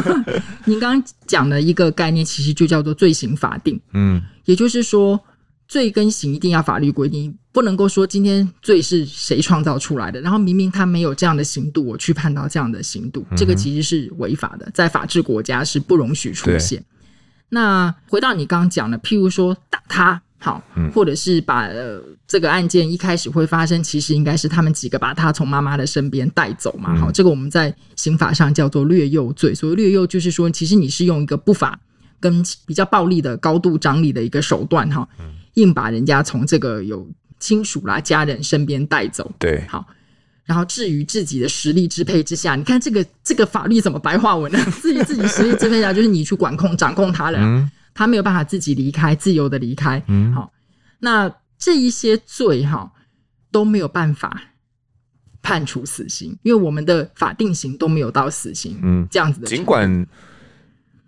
[0.66, 3.80] 您刚刚讲的一个概念，其实就叫做罪刑法定。
[3.94, 5.18] 嗯，也就是说，
[5.66, 16.84] 罪跟刑一定要法律规定，不能够说今天罪是谁创造出来的，然后明明他没有这样的刑度，我去判到这样的刑度，这个其实是违法的，在法治国家是不容许出现。
[17.48, 20.20] 那回到你刚刚讲的，譬如说打他。
[20.40, 20.62] 好，
[20.94, 26.96] 或者是把呃这个案件一开始会发生，其实应该是他们几个把他从妈妈的身边带走嘛。
[26.96, 29.52] 好，这个我们在刑法上叫做掠诱罪。
[29.52, 31.78] 所谓掠诱，就是说其实你是用一个不法
[32.20, 35.08] 跟比较暴力的高度张力的一个手段哈，
[35.54, 37.04] 硬把人家从这个有
[37.40, 39.28] 亲属啦、家人身边带走。
[39.40, 39.84] 对，好，
[40.44, 44.58] 然后至于自己的实力支配之下，你看这个这个法律怎么白话文呢？
[44.80, 47.70] 至于自己实力支配下，就是你去管控、掌控他人。
[47.98, 50.00] 他没有办法自己离开，自由的离开。
[50.06, 50.52] 嗯，好，
[51.00, 52.92] 那这一些罪哈
[53.50, 54.40] 都没有办法
[55.42, 58.78] 判处死刑，因为我们的法定刑都没有到死刑。
[58.84, 59.48] 嗯，这样子的。
[59.48, 60.06] 尽管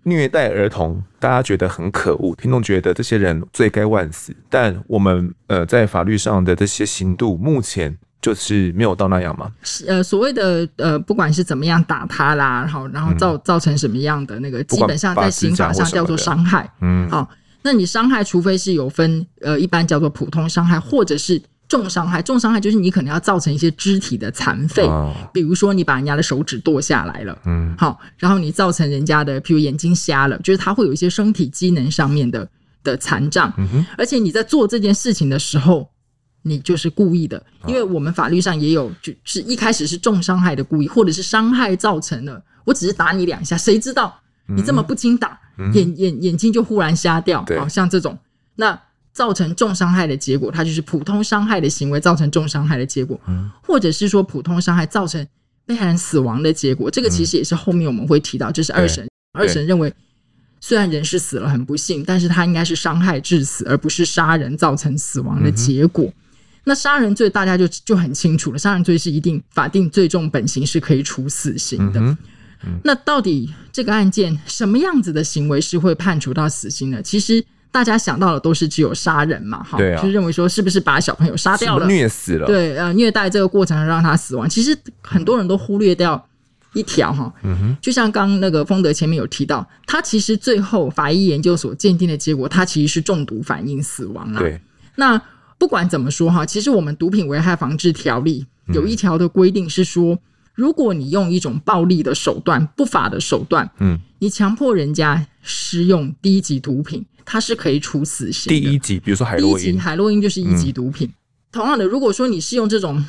[0.03, 7.97] 虐待儿童，大家觉得很可恶，听众觉得这些人罪该万死，但我们呃在法律上的这些刑度，目前。
[8.21, 9.51] 就是没有到那样吗？
[9.87, 16.71] 呃，所谓的呃，不管是怎么样打他啦，然后然后造造成什么样的那个，基本上在刑法上叫做伤害。
[16.81, 17.27] 嗯，好，
[17.63, 22.21] 那你伤害，除非是有分呃，一般叫做普通伤害，或者是重伤害。
[22.21, 32.47] 重伤害就是你可能要造成一些肢体的残废，哦、比如说你把人家的手指剁下来了，嗯，好，然后你造成人家的，譬如眼睛瞎了，就是他会有一些身体机能上面的
[32.83, 33.51] 的残障。
[33.57, 35.89] 嗯哼，而且你在做这件事情的时候。
[36.43, 44.19] 你就是故意的，因为我们法律上也有，就是一开始是重伤害的故意，或者是伤害造成的，我只是打你两下，谁知道？
[44.47, 48.17] 你这么不经打，嗯、眼眼眼睛就忽然瞎掉，好像这种，
[48.55, 48.77] 那
[49.13, 55.25] 造成重伤害的结果，它就是普通伤害的行为造成重伤害的结果，嗯、或者是说普通伤害造成
[55.65, 59.93] 被害人死亡的结果，这个其实也是后面我们会提到，就是二审，二审认为
[60.59, 66.05] 虽然人是死了很不幸，但是他应该是伤害致死，而不是杀人造成死亡的结果。
[66.05, 66.13] 嗯
[66.63, 71.99] 那杀人罪大家就就很清楚了，杀人罪是一定法定最重本刑是可以处死刑的。
[71.99, 72.17] 嗯、
[72.65, 77.01] 嗯，那到底这个案件什么样子的行为是会判处到死刑呢？
[77.01, 84.47] 其实大家想到的都是只有杀人嘛，哈，就认为说是不是把小朋友杀掉了，虐死了，对，呃，虐待这个过程让他死亡。
[84.47, 86.21] 其实很多人都忽略掉
[86.73, 94.39] 一条哈，嗯哼，就像刚那个丰德前面有提到，他其实最后法医研究所鉴定的结果，他其实是中毒反应死亡了。
[94.39, 94.59] 对，
[94.95, 95.19] 那
[95.61, 98.43] 不管怎么说哈，其实我们毒品危害防治条例
[98.73, 100.17] 有一条的规定是说，
[100.55, 108.49] 如果你用一种暴力的手段、不法的手段，嗯，你强迫人家施用低级毒品，它是可以处死刑。
[108.49, 111.07] 第一级，比如说海洛因，海洛因就是一级毒品。
[111.51, 113.05] 同样的，如果说你是用这种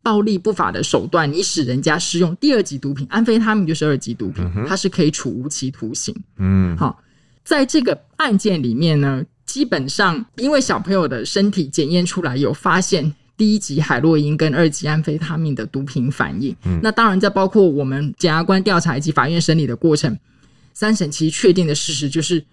[0.00, 6.14] 暴力不法的手段，你使人家使用第二级毒品，安非他命就是二级毒品，它是可以处无期徒刑。
[6.38, 7.02] 嗯，好，
[7.42, 16.54] 在这个案件里面呢，基本上因为小朋友的身体检验出来有发现第一级海洛因跟二级安非他命的毒品反应。
[16.64, 20.16] 嗯，那当然，在包括我们检察官调查以及法院审理的过程，
[20.72, 22.44] 三审其实确定的事实就是，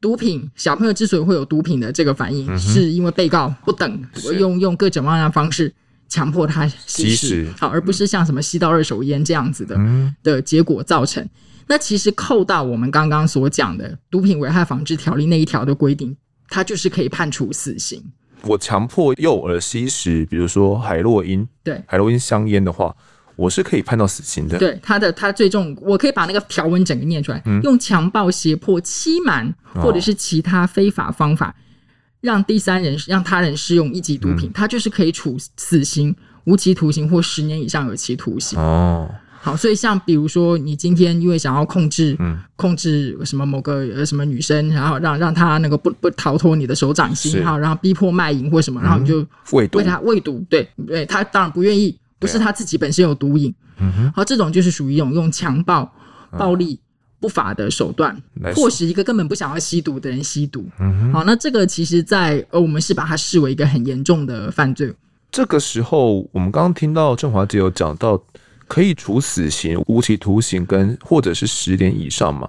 [0.00, 4.04] 毒品小朋友之所以会有毒品的这个反应，是因为被告不等
[4.38, 5.74] 用用各种各样的方式。
[6.06, 11.26] 强迫他吸食，好，而不是像什么吸到二手烟这样子的、嗯、的结果造成。
[11.66, 16.14] 那其实扣到我们刚刚所讲的《毒品危害防治条例》那一条的规定，
[16.48, 18.02] 它就是可以判处死刑。
[18.42, 22.94] 我强迫幼儿吸食，比如说海洛因，对，海洛因香烟的话，
[23.36, 24.58] 我是可以判到死刑的。
[24.58, 31.48] 对，他的他最重，我可以把那个条文整个念出来，嗯、用强暴、胁迫、欺瞒或者是其他非法方法。
[31.48, 31.54] 哦
[32.24, 38.58] 让第三人让他人施用一级毒品，嗯、他就是可以处死刑、无期徒刑或十年以上有期徒刑。
[38.58, 39.14] 哦，
[39.44, 53.54] 好，所以像比如说，你今天因为想要控制，嗯，控制什么某个呃什么女生，然后让让她那个不不逃脱你的手掌心，然后然后逼迫卖淫或什么，然后你就喂他喂毒，对对，她当然不愿意，不是她自己本身有毒瘾。
[53.78, 55.92] 嗯哼，好，这种就是属于一种用强暴、
[56.38, 56.74] 暴力。
[56.74, 56.78] 嗯
[57.20, 58.14] 不法的手段，
[58.52, 60.62] 迫使一个根本不想要吸毒的人吸毒。
[60.78, 64.92] 嗯，好，那这个其实在，在呃，我们是把它视为一个很严重的犯罪。
[65.32, 68.22] 这个时候，我们刚刚听到振华姐有讲到，
[68.66, 72.48] 可以处死刑、无期徒刑跟或者是十年以上嘛。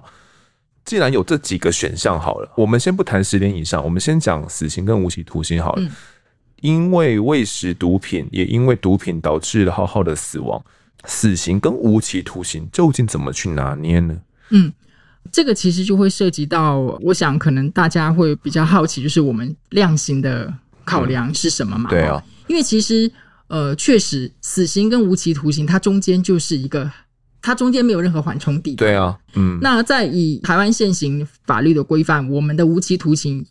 [0.84, 5.82] 既然有这几个选项，好了，我们先不谈十年以上，我们先讲死刑跟无期徒刑好了。
[5.82, 5.90] 嗯，
[6.60, 10.64] 因为喂食毒品，也因为毒品导致了浩浩的死亡，
[11.04, 14.16] 死刑跟无期徒刑究竟怎么去拿捏呢？
[14.50, 14.72] 嗯，
[15.32, 20.54] 这个其实就会涉及到，我想可能大家会比较好奇，就是我们量刑的
[20.84, 21.90] 考量是什么嘛？
[21.90, 23.10] 嗯、对啊，因为其实
[23.48, 26.90] 呃，确实死刑跟无期徒刑，它中间就是一个，
[27.40, 28.86] 它中间没有任何缓冲地带。
[28.86, 29.58] 对啊，嗯。
[29.62, 33.46] 那在以台湾现行法律的规范，我们的无期徒刑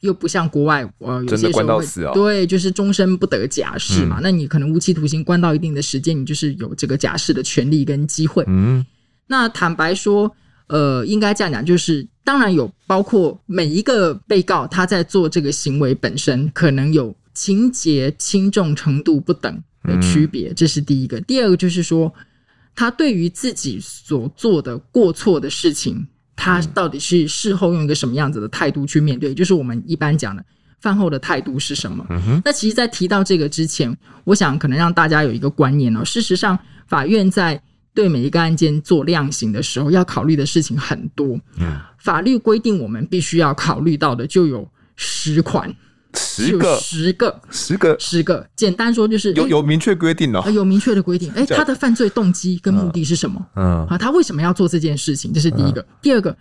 [0.00, 4.20] 又不像国外，呃，有些时候会对，就是终身不得假释嘛。
[4.20, 8.44] 嗯、那你可能无期徒刑关到一定的时间，你就是有这个假释的权利跟机会。
[8.46, 8.84] 嗯。
[9.26, 10.34] 那坦白说，
[10.68, 21.20] 呃，应该这样讲，就是当然有包括每一个被告他在做这个行为本身，可能有情节轻重程度不等的区别，这是第一个。
[21.20, 22.12] 第二个就是说，
[22.74, 30.42] 他对于自己所做的过错的事情，他到底是事后用一个什么样子的态度去面对，就是我们一般讲的
[30.80, 32.06] 饭后的态度是什么。
[32.42, 37.62] 那其实，在提到这个之前，我想可能让大家有一个观念哦，事实上，法院在
[37.92, 41.38] 对每一个案件做量刑的时候，要考虑的事情很多。
[41.58, 44.66] 嗯，法律规定我们必须要考虑到的就有
[44.96, 45.74] 十款，
[46.16, 48.46] 十个，十个，十个，十个。
[48.56, 51.30] 简单说就是有有明确规定哦，有明确的规定。
[51.32, 53.44] 哎，他的犯罪动机跟目的是什么？
[53.56, 55.32] 嗯，啊，他为什么要做这件事情？
[55.32, 55.84] 这是第一个。
[56.00, 56.36] 第二个，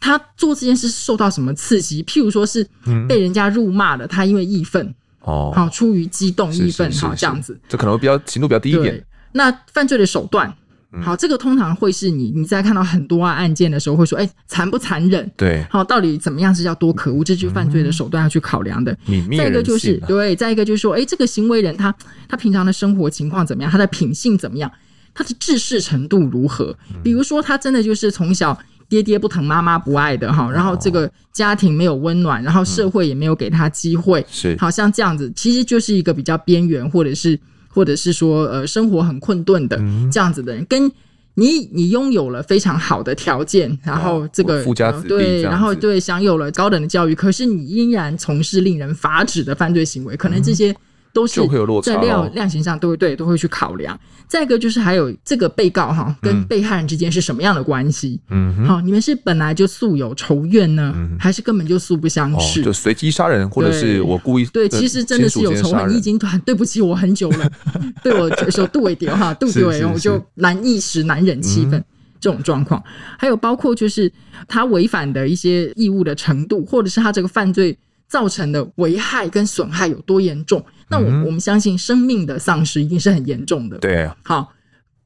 [0.00, 2.02] 他做这件事受到什么刺激？
[2.04, 2.66] 譬如说是
[3.08, 9.04] 被人家辱骂了，他因为义愤哦，好，出于激动义愤，好这样子，这可能会比较程度比较低一点。
[9.32, 10.54] 那犯罪的手段。
[11.00, 15.30] 好，这个通常会是你你在看到很多案件的时候会说，哎，残不残忍？
[15.38, 17.24] 对，好，到底怎么样是叫多可恶？
[17.24, 18.94] 这就是犯罪的手段要去考量的。
[19.38, 21.94] 再一个就是对，再一个就是说，哎，这个行为人他
[22.28, 23.72] 他平常的生活情况怎么样？
[23.72, 24.70] 他的品性怎么样？
[25.14, 26.76] 他的治世程度如何？
[27.02, 28.58] 比如说，他真的就是从小
[28.90, 37.40] 爹爹不疼妈妈不爱的哈，然后这个家庭没有温暖，然后社会也没有给他机会，是好像这样子，其实就是一个比较边缘或者是。
[37.72, 39.76] 或者是说，呃，生活很困顿的
[40.12, 40.92] 这样子的人，嗯、跟
[41.34, 50.70] 你你拥有了非常好的条件，然后这个富家子弟对，然后对享有了高等的教育，可是你依然从事令人发指的犯罪行为，可能这些。
[50.70, 50.76] 嗯
[51.12, 51.40] 都是
[51.82, 53.98] 在量量刑上都会对都会去考量。
[54.26, 58.20] 再一个就是还有这个被告哈跟被害人之间是什么样的关系？
[58.30, 62.62] 嗯，好，你们是本来就素有仇怨呢，还是根本就素不相识？
[62.62, 64.46] 就随机杀人，或者是我故意？
[64.46, 65.88] 对，其实真的是有仇恨。
[65.90, 67.50] 你已经很对不起我很久了，
[68.02, 71.84] 对我说杜伟蝶哈 杜伟，我就难一时难忍气愤。
[72.18, 72.80] 这种状况，
[73.18, 74.08] 还有包括就是
[74.46, 77.76] 他违反的一些义务的程度，或者是他这个犯罪
[78.12, 80.62] 造成的危害跟损害有多严重。
[80.90, 83.78] 那我我们相信生命的丧失一定是很严重的。
[83.78, 84.52] 对啊，好，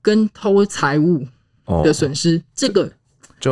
[0.03, 1.25] 跟偷财物
[1.85, 2.91] 的损失，这个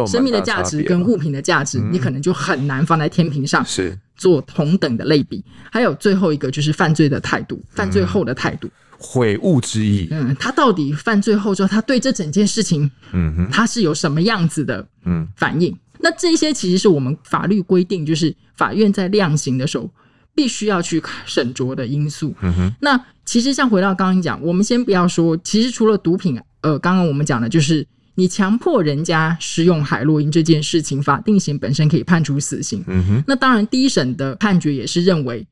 [0.08, 5.44] 生命的价值跟物品的价值，你可能就很难放在天平上是做同等的类比。
[5.70, 8.68] 还有最后一个就是犯罪的态度，犯罪后的态度。
[8.98, 15.76] 悔悟之意，嗯，他到底犯罪后之后，他对这整件事情，嗯哼，他是有什么样子的，嗯，反应？
[16.04, 19.90] 那这些其实是我们法律规定，就是法院在量刑的时候
[20.34, 22.32] 必须要去审酌的因素。
[22.42, 27.84] 嗯哼，那其实像回到刚刚讲，我们先不要说，其实除了毒品，呃，刚刚我们讲的就是
[28.14, 32.84] 你强迫人家使用海洛因这件事情，法定刑本身可以判处死刑。
[32.86, 35.46] 嗯哼，那当然，第一审的判决也是认为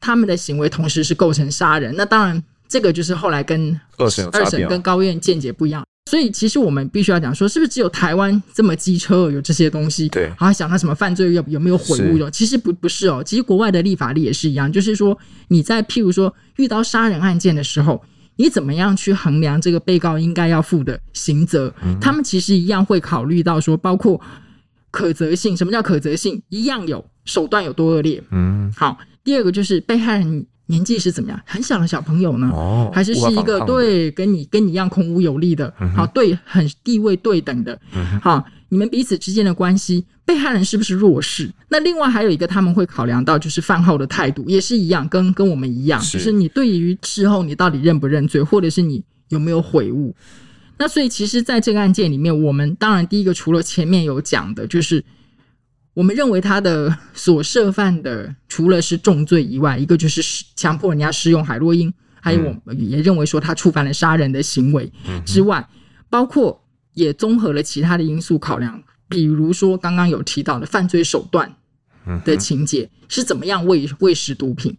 [0.00, 1.94] 他们的行为同时是构成杀人。
[1.96, 2.42] 那当然。
[2.72, 10.08] 这个就是后来跟二审二审跟高院见解不一样，所以其实我们必须要讲说，是不是只有台湾这么机车有这些东西？
[10.08, 12.28] 对，然后想到什么犯罪有有没有悔悟的？
[12.32, 18.02] 其实不不是哦，其实国外的立法例也是一样，就是说你在譬如说遇到杀人案件的时候，
[18.34, 21.72] 你怎么样去衡量这个被告应该要负的刑责？
[21.84, 24.20] 嗯、他们其实一样会考虑到说，包括
[24.90, 25.56] 可责性。
[25.56, 26.42] 什么叫可责性？
[26.48, 28.20] 一样有手段有多恶劣？
[28.32, 28.98] 嗯，好。
[29.22, 30.44] 第二个就是被害人。
[30.70, 31.38] 年纪是怎么样？
[31.44, 32.48] 很小的小朋友呢？
[32.52, 41.50] 哦，还是是一个对跟你跟你一样孔武有力的，嗯、好对，很地位对等的，嗯、好，你们彼此之间的关系，被害人是不是弱势？
[41.68, 50.14] 那另外还有一个他们会考量到，就是犯后的态度也是一样，跟跟我们一样，是就是你对于事后你到底认不认罪，或者是你有没有悔悟？
[50.78, 55.04] 那所以其实在这个案件里面，我们当然第一个除了前面有讲的，就是。
[56.00, 60.22] 我们认为他的所涉犯的除了是重罪以外，一个就是
[60.56, 61.92] 强迫人家使用海洛因，
[62.22, 64.90] 还有我们也认为说他触犯了杀人的行为
[65.26, 65.68] 之外，
[66.08, 71.54] 包括也综合了其他的因素考量，比如说刚刚有提到的犯罪手段
[72.24, 74.74] 的情节是怎么样喂喂食毒品，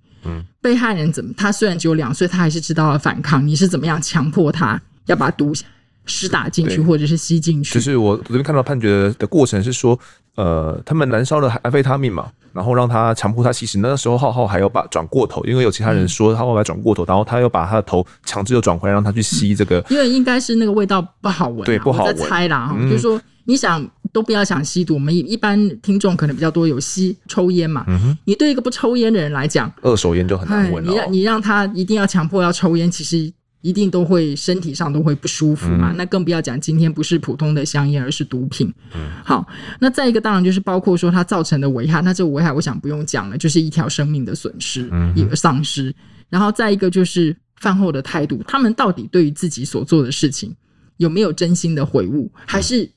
[0.59, 5.53] 被害人怎么他虽然只有两岁，他还是知道了反抗，你是怎么样强迫他要把毒
[6.07, 7.75] 施打进去或者是吸进去？
[7.75, 9.99] 就是我昨天看到判决的过程是说。
[10.35, 13.77] 呃，他们燃烧了安非他命嘛，然后让他强迫他吸食。
[13.79, 19.83] 那时候浩浩还要把转过头，因为有其他人说他后来转过头，然后他又把他的头强制又转回来，让他去吸这个。
[19.89, 22.15] 因为应该是那个味道不好闻，对，不好闻。
[22.15, 27.83] 猜啦，嗯、就是说你想都不要想吸毒，我们一般听众可能比较多有吸抽烟嘛。
[27.87, 30.91] 嗯，你对一个不抽烟的人来讲，二手烟就很难闻了。
[30.91, 33.31] 你让你让他一定要强迫要抽烟，其实。
[33.61, 38.73] 一定都会身体上都会不舒服嘛，嗯、那更不要讲今天不是普通的香烟，而是毒品。
[38.95, 39.47] 嗯，好，
[39.79, 45.93] 那再一个当然就是包括说它造成的危害，那这个危害我想不用讲了，就是一条生命的损失，一个丧失。
[46.29, 50.55] 然后再一个就是饭后的态度，他们到底对于自己所做的事情
[50.97, 52.89] 有没有真心的悔悟，还是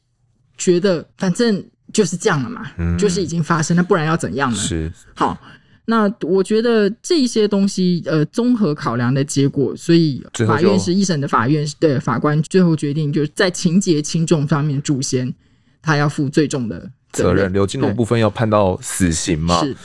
[0.56, 1.62] 觉得反正
[1.92, 4.56] 就是这样了嘛，嗯、就是已经发生那，不然要怎样呢？
[4.56, 5.38] 是好。
[5.86, 15.30] 那我觉得这些东西，呃，综合考量的结果，所以法院是一审的法院的法官最后决定，就是在情节轻重方面，主先
[15.82, 17.52] 他要负最重的责任。
[17.52, 19.62] 刘金龙部分要判到死刑吗？
[19.62, 19.76] 是。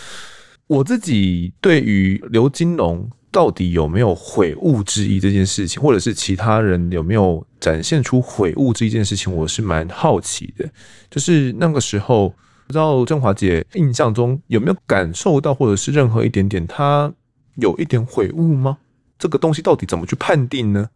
[0.68, 10.70] 我自己对于刘金龙到底有没有悔悟之意这件事情，或者是其他人有没有展现出悔悟这件事情，我是蛮好奇的。
[11.12, 12.34] 就是那个时候。
[12.70, 17.12] 不知道振华姐印象中有没有感受到，或者是任何一点点，她
[17.56, 18.78] 有一点悔悟吗？
[19.18, 20.88] 这个东西到底怎么去判定呢？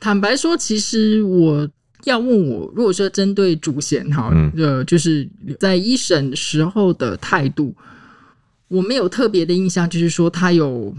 [0.00, 1.70] 坦白说，其实我
[2.02, 5.30] 要问我，如果说针对主嫌哈，呃，就是
[5.60, 7.72] 在一审时候的态度，
[8.66, 10.92] 我没有特别的印象，就是说他有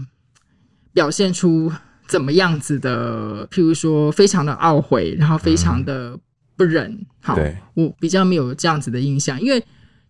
[0.94, 1.70] 表现出
[2.06, 6.18] 怎么样子的，譬如说非常的懊悔，然后非常的
[6.56, 6.98] 不忍。
[7.20, 7.38] 好，
[7.74, 9.62] 我比较没有这样子的印象，因为。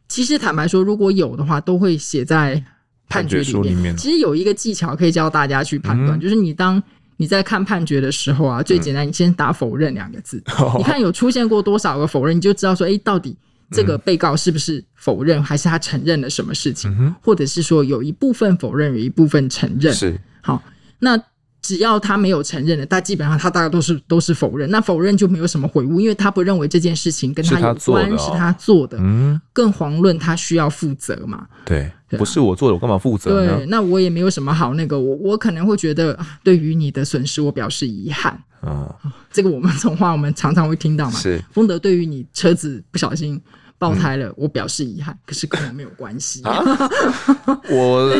[0.08, 2.62] 其实坦白说，如果有的话，都会写在
[3.08, 3.62] 判决里面。
[3.64, 3.96] 里面。
[3.96, 6.82] 其实有一个技巧可以教大家去判断，嗯、就是你当
[7.16, 13.36] 你在看判决的时候啊，最简单，你先打否认两个字，嗯、 你看有出现过多少个否认，你就知道说，哎，到底
[13.70, 19.92] 这个被告是不是否认，还是他承认了什么事情，嗯、或者是说有一部分否认，有一部分承认。
[19.94, 20.18] 是。
[20.40, 20.62] 好，
[20.98, 21.22] 那。
[21.68, 24.70] 只要他没有承认的，他基本上他大概都是都是否认。
[24.70, 28.96] 那否认就没有什么悔悟，因为他不认为这件事情跟他有关，是他做的。
[28.98, 31.46] 嗯，更遑论他需要负责嘛。
[31.66, 33.58] 对，不是我做的，我干嘛负责呢？
[33.58, 38.32] 对，那我也没有什么好那个，我我可能会觉得，对于你的损失，我表示遗憾。
[38.62, 41.18] 啊、嗯，这个我们从话我们常常会听到嘛。
[41.18, 43.38] 是，丰德对于你车子不小心。
[43.78, 46.42] 爆胎了，我表示遗憾，可是跟我没有关系。
[47.70, 48.12] 我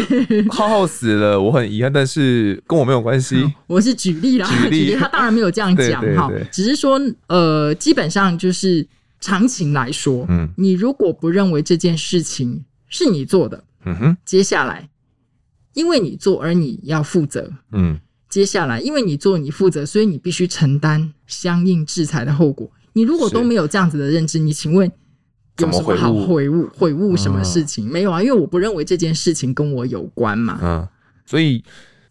[0.50, 3.44] 浩浩死了，我很遗憾，但是跟我没有关系。
[3.66, 8.86] 我是举例啦，举例，他当然没有这样讲哈，只是说呃，基本上就是
[9.20, 14.88] 常情来说，嗯，你如果不认为这件事情是你做的，嗯哼，接下来
[15.74, 17.98] 因为你做而你要负责，嗯，
[18.28, 22.70] 接下来因为你做你负责，所以你必须承担相应制裁的后果。
[22.92, 24.90] 你如果都没有这样子的认知，你请问
[25.58, 26.68] 有什么好悔悟？
[26.76, 27.88] 悔悟什么事情？
[27.88, 30.58] 嗯、没有啊，因为我不认为这件事情跟我有关嘛。
[30.62, 30.88] 嗯，
[31.26, 31.62] 所以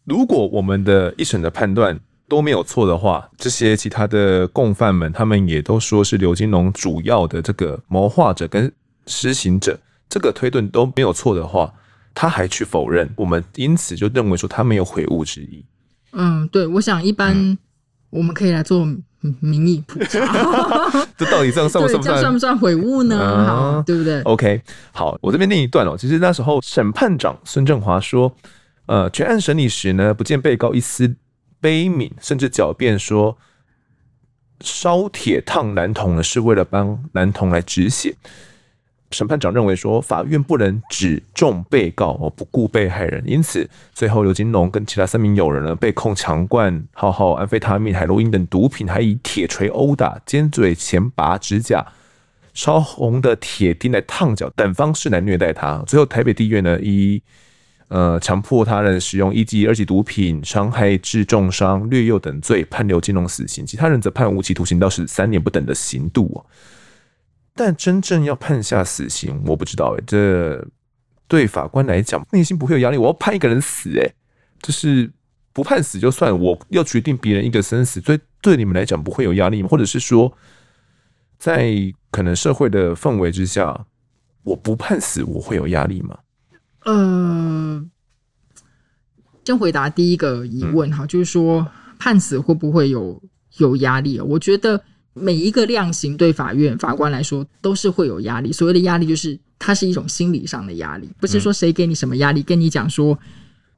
[0.04, 8.72] 如果我们的一审的判断都没有错的话，这些其他的共犯们，他们也都说是刘金龙主要的这个谋划者跟
[9.06, 9.80] 施行者，
[10.10, 11.74] 这个推断都没有错的话，
[12.14, 15.64] 他还去否认，我们因此就认为说他没有悔悟之意。
[16.12, 17.58] 嗯，对，我想一般
[18.10, 18.86] 我们可以来做。
[19.40, 20.22] 民意普查，
[21.18, 22.02] 这到底这样算不算？
[22.02, 23.20] 这算不算悔悟呢？
[23.20, 24.62] 啊、好，对不对？OK，
[24.92, 25.96] 好，我这边念一段哦。
[25.98, 28.34] 其实那时候审判长孙振华说，
[28.86, 31.16] 呃，全案审理时呢，不见被告一丝
[31.60, 33.38] 悲悯，甚至狡辩说
[34.62, 38.16] 烧铁烫男童呢是为了帮男童来止血。
[39.12, 51.86] 审判长认为说，法院不能只重被告而，不顾被害人，因此最后刘金龙跟其他三名友人呢，被控强灌浩浩安非他命、海洛因等毒品，还以铁锤殴打、尖嘴钳拔指甲、
[52.54, 55.82] 烧红的铁钉来烫脚等方式来虐待他。
[55.88, 57.22] 最后台北地院呢，以
[57.88, 66.46] 呃强迫他人使用一级、二级毒品、伤害致重伤、掠诱等罪，判刘金龙死刑，其他人则判无期徒刑到十三年不等的刑度哦。
[67.58, 70.64] 但真正要判下死刑，我不知道哎、这
[71.28, 72.98] 对法官来讲内心不会有压力。
[72.98, 74.14] 我要判一个人死、哎，
[74.62, 75.12] 就是
[75.52, 79.68] 不判死就算，我要决定别人一个生死，所以对你们来讲不会有压力吗？
[79.68, 80.32] 或者是说，
[81.40, 81.74] 在
[82.12, 83.86] 可能社会的氛围之下，
[84.44, 86.20] 我不判死，我会有压力吗？
[86.86, 87.84] 呃，
[89.44, 93.22] 先回答第一个疑问哈，就是说判死会不会有
[93.58, 94.20] 有压力？
[94.22, 94.84] 我觉得。
[95.20, 98.52] 每一个量刑对法院法官来说都是会有压力。
[98.54, 103.18] 所谓的压力，就是它是一种心理上的压力，不是说谁给你什么压力，跟你讲说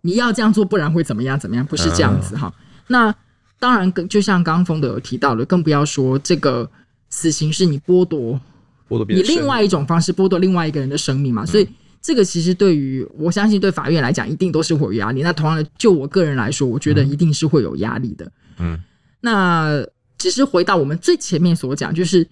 [0.02, 2.54] 你要这样做，不然会怎么样怎么样，不是这样子哈。
[2.88, 3.14] 那
[3.60, 6.70] 当然，更就像刚刚峰德有提到的，更不要说这个
[7.10, 8.40] 死刑是你剥夺
[8.88, 11.46] 剥夺你另外一种方式剥夺另外一个人的生命嘛。
[11.46, 11.68] 所以
[12.02, 15.22] 这个其实对于我相信对法院来讲，一定都是会有压力。
[15.22, 18.32] 那同样的，就我个人来说，我觉得一定是会有压力的。
[18.58, 18.80] 嗯，
[19.22, 19.86] 那。
[20.20, 22.28] 只是回到我们最前面所讲，就是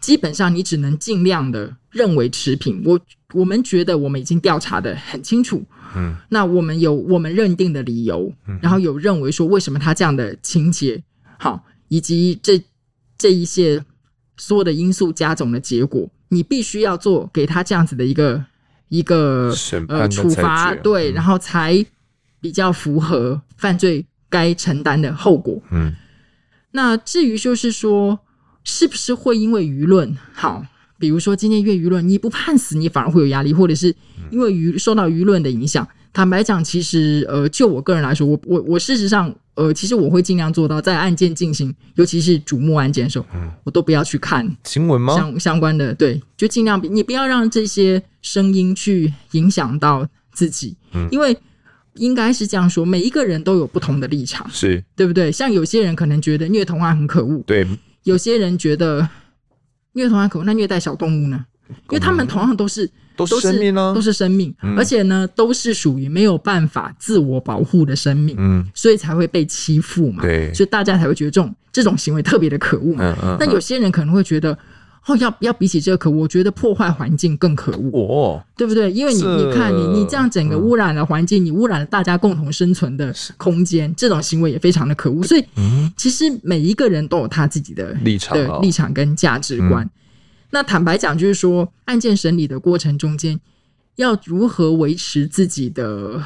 [0.00, 2.82] 基本上你只能尽量的认为持平。
[2.84, 3.00] 我
[3.32, 5.64] 我们觉得我们已经调查的很清楚，
[5.96, 8.30] 嗯，那我们有我们认定的理由，
[8.60, 11.02] 然后有认为说为什么他这样的情节。
[11.38, 12.60] 好，以及这
[13.16, 13.84] 这一些
[14.36, 18.44] 所有的因素加总的结果，你必须要做给他这样子的一个
[18.88, 19.54] 一个
[19.88, 21.86] 呃处罚，对，然后才
[22.40, 25.94] 比较符合犯罪该承担的后果，嗯。
[26.78, 28.20] 那至于就是说，
[28.62, 30.64] 是不是会因为舆论好，
[30.96, 33.92] 比如说今天因为舆论，你不判死，你反而会有压力，或者是
[34.30, 35.84] 因为舆受到舆论的影响。
[36.12, 43.26] 坦白讲，其实呃，就我个人来说，我我我事实上呃，其实我会尽量做到，在案件进行，尤其是瞩目案件的时候，
[43.64, 45.16] 我都不要去看新闻吗？
[45.16, 50.76] 相相关的对，就尽量你不要让这些声音去影响到自己，
[51.10, 51.36] 因为。
[51.98, 55.30] 应该是这样说，每一个人都有不同的立场，是对不对？
[55.30, 57.66] 像有些人可能觉得虐童案很可恶，对；
[58.04, 59.06] 有些人觉得
[59.92, 61.44] 虐童案可恶，那虐待小动物呢？
[61.90, 73.36] 因为他们同样都是都是生命呢，都是生命，而且呢，都是属于没有办法自我保护的生命，嗯，所以才会被欺负嘛，对，所以大家才会觉得这种这种行为特别的可恶嘛。
[73.38, 74.56] 那有些人可能会觉得。
[75.08, 78.92] 哦，要要比起这个可恶，我觉得破坏环境更可恶，哦，对不对？
[78.92, 85.22] 因为你你看你你这样整个污染了环境，嗯、你污染了大家共同生存的空间，这种行为也非常的可恶。
[85.22, 85.44] 所以，
[85.96, 89.84] 其实每一个人都有他自己的立场的立场跟价值观。
[89.84, 89.90] 嗯、
[90.50, 93.40] 那坦白讲，就是说案件审理的过程中间，
[93.96, 96.22] 要如何维持自己的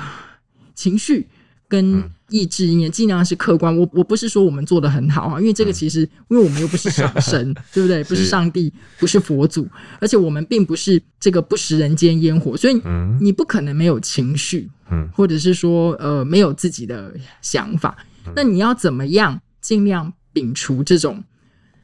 [0.74, 1.28] 情绪。
[1.68, 2.02] 跟
[2.32, 3.76] 意志也尽量是客观。
[3.76, 8.02] 我我不是说我们做的很好啊，因为这个其实，因为我们又不是上神， 对不对？
[8.04, 9.68] 不是上帝，不是佛祖，
[10.00, 12.82] 而且我们并不是这个不食人间烟火，所以
[13.20, 14.68] 你不可能没有情绪，
[15.12, 17.96] 或者是说呃没有自己的想法。
[18.34, 21.22] 那你要怎么样尽量摒除这种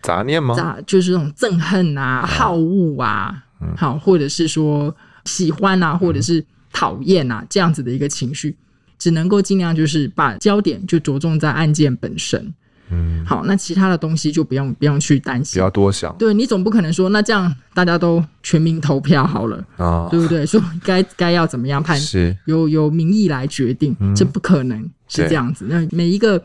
[0.03, 0.55] 杂念吗？
[0.55, 3.45] 杂就是这种憎恨啊、好恶啊，
[3.77, 4.95] 好，或者是说
[5.25, 8.57] 喜欢啊，或者是讨厌啊这样子的一个情绪。
[8.99, 12.53] 只能够尽量就是把焦点就着重在案件本身，
[12.91, 16.15] 嗯，好，那其他的东西就不用不用去担心，不要多想。
[16.19, 20.45] 对，你总不可能说，那这样大家都全民投票好了啊，哦、对不对？
[20.45, 22.37] 说该该要怎么样判，是。
[22.47, 25.67] 由由民意来决定，嗯、这不可能是这样子。
[25.69, 26.43] 那每一个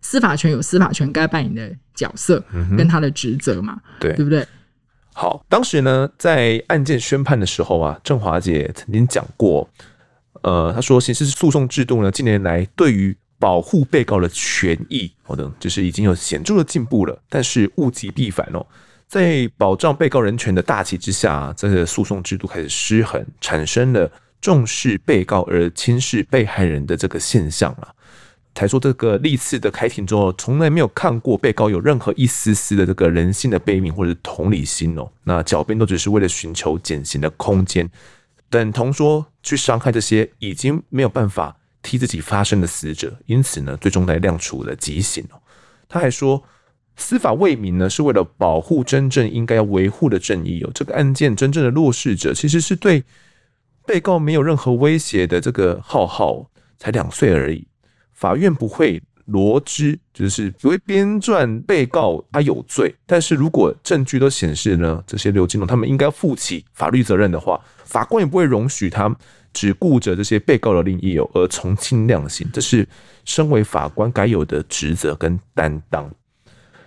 [0.00, 2.42] 司法权有司法权该扮演的角色
[2.76, 4.44] 跟他的职责嘛，对、嗯、对不对？
[5.14, 9.68] 好，当时呢，在案件宣判的时候啊，郑华姐曾经讲过，
[10.42, 18.64] 呃，他说刑事诉讼制度呢，近年来对于保护被告的权益，好的，就是已经有显著的进步了，但是物极必反哦，
[19.08, 27.94] 在保障被告人权的大旗之下，这个诉讼制度开始失衡，产生了重视被告而轻视被害人的这个现象了。
[28.54, 35.10] 才说这个历次的开庭之后，从来没有看过被告有任何一丝丝的这个人性的悲悯或者同理心哦。
[35.24, 37.88] 那狡辩都只是为了寻求减刑的空间，
[38.52, 43.18] 等同说去伤害这些已经没有办法替自己发声的死者。
[43.24, 45.40] 因此呢，最终来量处了极刑哦。
[45.88, 46.44] 他还说，
[46.94, 50.70] 司法为民呢，是为了保护真正应该要维护的正义哦。
[50.74, 53.02] 这个案件真正的弱势者，其实是对
[53.86, 57.66] 被告没有任何威胁的这个浩浩，才两岁而已。
[58.12, 62.94] 法院不会罗织，就是不会编撰被告他有罪。
[63.06, 69.12] 但是如果证据都显示呢，这些刘金龙他们应该负起法律责任的话，法官也不会容许他
[69.52, 72.48] 只顾着这些被告的利益哦，而从轻量刑。
[72.52, 72.86] 这是
[73.24, 76.08] 身为法官该有的职责跟担当。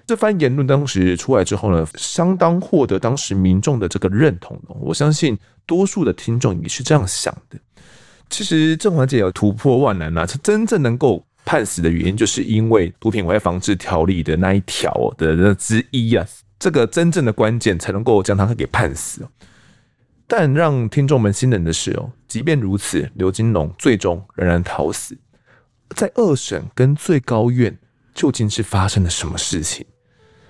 [0.07, 4.55] 这番言论当时出来之后呢，相当获得当时民众的这个认同。
[4.79, 5.35] 我相信
[5.65, 7.57] 多数的听众也是这样想的。
[8.29, 16.25] 其实郑华姐有突破万难啊，她真正能够判死的原因，就是因为毒品危害防治条例的那一条的那之一啊，
[16.57, 19.25] 这个真正的关键才能够将他给判死。
[20.27, 25.15] 但让听众们心冷的是哦，即便如此，刘金龙最终仍然逃死。
[25.95, 27.77] 在二审跟最高院
[28.15, 29.85] 究竟是发生了什么事情？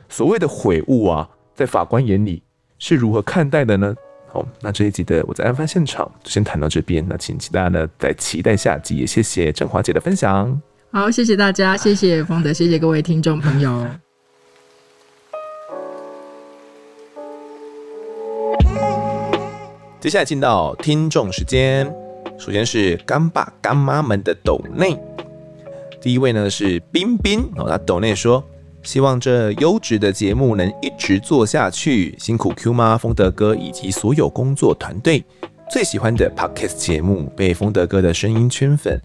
[0.08, 2.42] 所谓的悔悟啊，在法官眼里
[2.80, 3.94] 是如何看待的呢？
[4.30, 7.06] 好，那这一集的我在案发现场就先谈到这边。
[7.06, 10.62] 那请大家呢再期待下集，也谢谢振华姐的分享。
[10.96, 13.86] 好，谢谢大家，谢谢丰德，谢谢各位听众朋友。
[20.00, 21.94] 接下来进到听众时间，
[22.40, 24.98] 首先是干爸干妈们的抖内，
[26.00, 28.42] 第一位呢是彬彬哦，他抖内说。
[28.82, 35.26] 希望这优质的节目能一直做下去，辛苦 Q 妈、风德哥以及所有工作团队。
[35.70, 38.98] 最喜欢的 Podcast 节目，被风德哥的声音圈粉。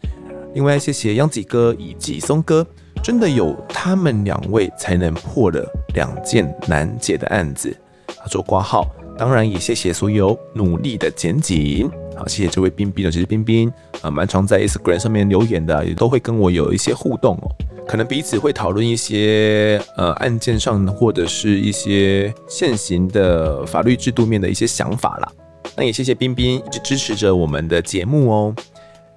[0.52, 2.66] 另外，谢谢央吉哥以及松哥，
[3.02, 7.74] 真的有他们两位才能破了两件难解的案子。
[8.06, 8.84] 他说挂号，
[9.16, 11.88] 当然也谢谢所有努力的检警。
[12.16, 13.72] 好，谢谢这位彬彬，其实冰冰
[14.02, 17.48] 啊，蛮常在 Instagram 上面留言的，也都会跟我有一些互动哦。
[17.86, 25.32] 可能彼此会讨论一些呃案件上或者是一些现行的法律制度面的一些想法啦。
[25.76, 28.54] 那也谢谢冰冰一直支持着我们的节目哦。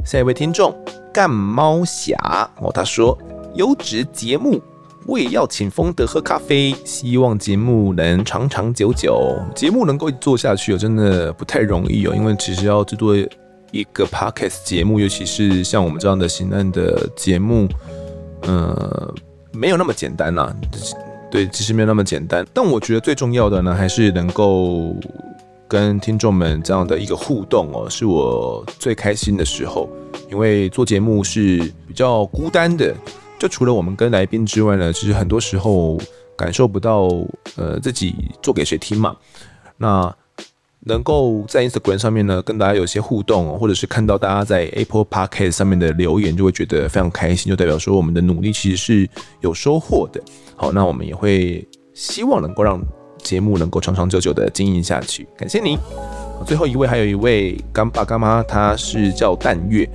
[0.06, 0.76] 下一位听众
[1.14, 2.18] 干猫侠
[2.60, 3.18] 哦，他说
[3.54, 4.60] 优质节目，
[5.06, 13.16] 我也要请丰德喝咖啡，希望节目能长长久久，节目能够做下去哦，真的不太容易哦，因为其实要制作
[13.72, 17.68] 一个 podcast 节目，尤其是像我们这样的新案的节目。
[18.46, 19.14] 呃，
[19.54, 20.54] 没有那么简单啦，
[21.32, 22.46] 对，其实没有那么简单。
[22.52, 24.94] 但我觉得最重要的呢，还是能够
[25.74, 29.90] 跟听众们这样的一个互动哦，是我最开心的时候。
[30.30, 31.58] 因为做节目是
[31.88, 32.96] 比较孤单的，
[33.40, 35.98] 就除了我们跟来宾之外呢，其实很多时候
[36.38, 37.08] 感受不到
[37.56, 39.16] 呃自己做给谁听嘛。
[39.78, 40.16] 那
[40.82, 49.10] 能够在 Instagram 上面呢，跟大家有些互动，或者是看到大家在 Apple Podcast 上面的留言，就会觉得非常开心，就代表说我们的努力其实是
[49.42, 50.22] 有收获的。
[50.56, 52.80] 好，那我们也会希望能够让
[53.24, 55.28] 节目能够长长久久的经营下去。
[55.38, 55.78] 感谢你。
[56.46, 59.88] 最后一位还有一位干爸干妈，他是叫淡月，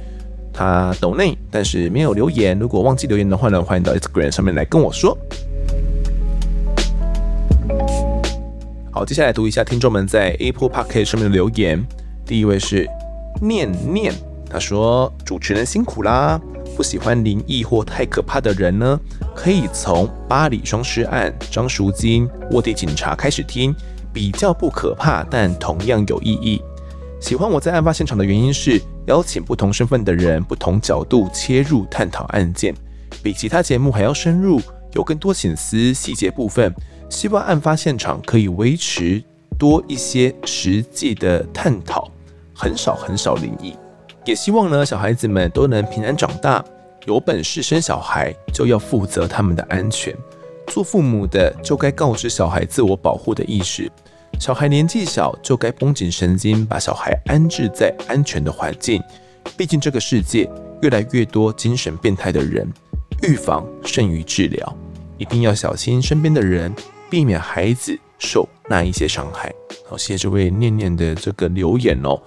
[0.53, 2.59] 他抖内，但是没有留言。
[2.59, 5.17] 如果忘记留言的话呢，欢迎到 Instagram 上面来跟我说。
[8.91, 11.85] 好，接下来读一下听众们在 Apple Podcast 上面的留言。
[12.25, 12.89] 第一位是
[13.41, 14.13] 念念，
[14.51, 16.41] 他说：“主持人辛苦啦，
[16.77, 18.99] 不喜欢灵异或太可怕的人呢，
[19.39, 23.73] 可以从巴黎双尸案、张淑金、卧底警察开始听，
[24.13, 26.61] 比较不可怕，但同样有意义。
[27.21, 32.75] 喜欢我在案发现场的原因是邀请不同身份的人，不同角度切入探讨案件，
[33.23, 34.61] 比其他节目还要深入，
[34.95, 36.75] 有更多省思细节部分。”
[37.09, 39.23] 希望案发现场可以维持
[39.57, 42.11] 多一些实际的探讨，
[42.53, 43.73] 很少很少灵异。
[44.25, 46.63] 也希望呢，小孩子们都能平安长大。
[47.05, 50.15] 有本事生小孩就要负责他们的安全，
[50.67, 53.91] 做父母的就该告知小孩自我保护的意识。
[54.39, 59.03] 小孩年纪小就该绷紧神经，把小孩安置在安全的环境。
[59.57, 60.49] 毕竟这个世界
[60.83, 62.71] 越来越多精神变态的人，
[63.23, 64.77] 预防胜于治疗，
[65.17, 66.73] 一定要小心身边的人。
[67.11, 69.51] 避免孩子受那一些伤害。
[69.89, 72.21] 好，谢谢这位念念的这个留言哦。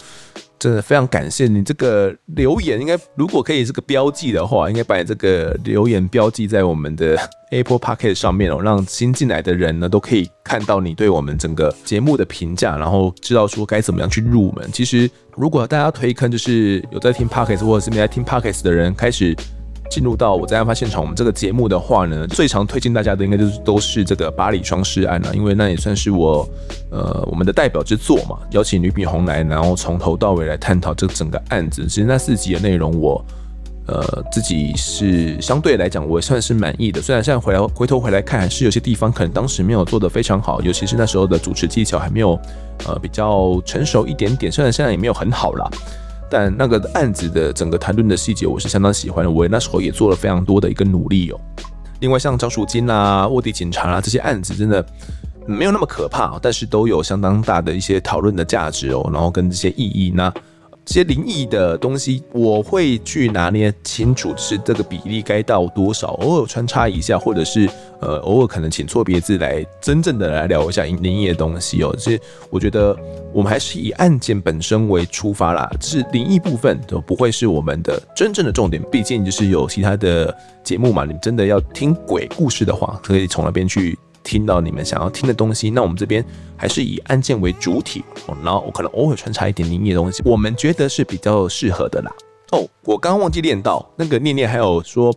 [0.62, 7.18] 真的非常感谢你这个留言，应该如果可以这个标记的话，应该把你这个留言标记在我们的
[7.50, 14.70] Apple Podcast 上面哦，让新进来的人呢都可以看到你对我们整个节目的评价，然后知道说该怎么样去入门。
[14.72, 19.36] 其实如果大家推坑，就是有在听 Podcast 或者是没在听 Podcast 的人开始。
[19.92, 26.48] 进入到我在案发现场，我们这个节目的话呢，最常推荐大家的应该就是都是这个巴黎双尸案了，因为那也算是我
[26.90, 31.86] 呃我们的代表之作嘛，邀请吕炳宏来，然后从头到尾来探讨这整个案子。
[31.88, 33.22] 其实那四集的内容我
[33.88, 42.40] 呃自己是相对来讲我算是满意的，虽然现在回来回头回来看，还是有些地方可能当时没有做得非常好，尤其是那时候的主持技巧还没有
[42.88, 45.70] 呃比较成熟一点点，虽然现在也没有很好啦。
[46.32, 49.30] 但那个案子的整个谈论的细节，我是相当喜欢的。
[49.30, 51.40] 我那时候也做了非常多的一个努力哦。
[52.00, 54.84] 另外，像招赎金啊、卧底警察啊这些案子，真的
[55.46, 59.08] 没有那么可怕，但是都有相当大的一些讨论的价值哦。
[59.12, 60.34] 然后跟这些意义呢。
[60.92, 67.70] 些灵异的东西，我会去拿捏清楚是这个比例该到多少，偶尔穿插一下，或者是
[68.02, 71.96] 呃偶尔可能请错别字来真正的来聊一下灵异的东西哦。
[71.98, 72.20] 这
[72.50, 72.94] 我觉得
[73.32, 78.84] 我们还是以案件本身为出发啦，就是灵异部分都不会是我们的真正的重点。
[78.92, 83.98] 毕竟就是有其他的节目嘛，你真的要听鬼故事的话，可以从那边去。
[84.24, 86.24] 听到你们想要听的东西，那我们这边
[86.56, 88.04] 还是以案件为主体，
[88.44, 92.12] 然后我可能偶尔穿插一点灵异的东西，我们觉得是比较适合的啦。
[92.52, 95.14] 哦，我刚忘记念到那个念念还有说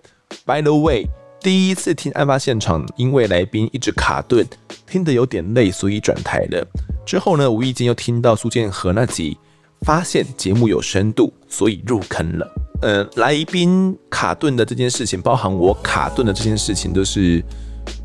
[0.47, 1.07] ，By the way，
[1.41, 4.47] 第一次听案发现场，因为来宾一直卡顿，
[4.87, 6.67] 听得有点累，所以转台了。
[7.05, 9.37] 之后呢，无意间又听到苏建和那集，
[9.83, 12.55] 发现节目有深度，所以入坑了。
[12.83, 17.45] 呃，来宾卡顿的这件事情，包含我卡顿的这件事情，都是。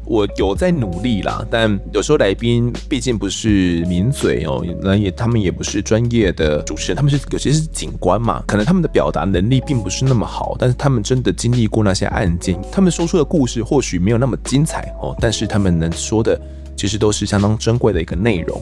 [0.10, 16.42] 我有在努力啦，但有时候来宾毕竟不是名嘴哦，那也他们也不是专业的主持人，他们是有些是警官嘛，可能他们的表达能力并不是那么好，但是他们真的经历过那些案件，他们说出的故事或许没有那么精彩哦，但是他们能说的
[16.76, 18.60] 其实都是相当珍贵的一个内容。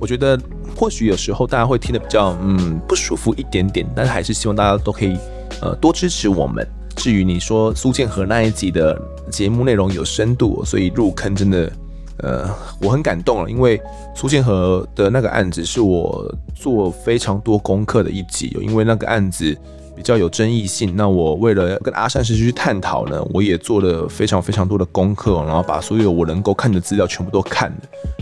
[0.00, 0.36] 我觉得
[0.74, 5.16] 或许有时候大家会听得比较嗯不舒服一点点，但还是希望大家都可以
[5.62, 6.66] 呃多支持我们。
[7.00, 11.72] 至于你说苏建和那一集的节目内容有深度，所以入坑真的，
[12.18, 12.46] 呃，
[12.82, 13.80] 我很感动了，因为
[14.14, 19.56] 苏建和的那个案子是我做非常多功课的一集，因为那个案子
[19.96, 27.78] 比较有争议性，那我为了跟阿善师去探讨呢，我也做了非常非常多的功课，然后把所有我能够看的资料全部都看了，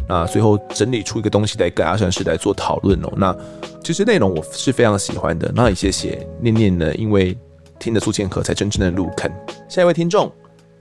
[0.09, 3.13] 那最后整理出一个东西来跟阿善师来做讨论哦。
[3.17, 3.37] 那
[3.83, 7.37] 其实内容我是非常喜欢的，那也谢谢念念呢，因为。
[7.79, 9.31] 听的苏建和才真正的入坑。
[9.69, 10.33] 下一位听众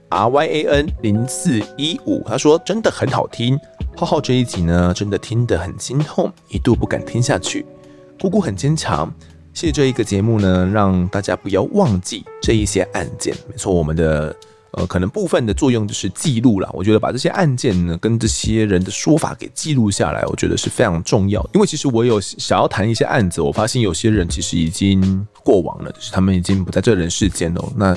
[0.08, 3.58] R Y A N 零四一五，他说真的很好听。
[3.96, 7.64] 浩浩这一集呢，真的听得很心痛，一度不敢听下去。
[8.20, 9.12] 姑姑很坚强，
[9.52, 13.34] 谢谢这一个节目呢，让大家不要忘记这一些案件。
[13.48, 14.34] 没错，我们的。
[14.72, 16.68] 呃，可能部分的作用就是记录了。
[16.74, 21.40] 我觉得把这些案件呢，跟这些人的说法给记录下来，我觉得是非常重要。
[21.54, 27.72] 因为其实我有想要谈一些案子，我发现有些人其实已经过往了，就是他们已经不在这人世间了。
[27.76, 27.96] 那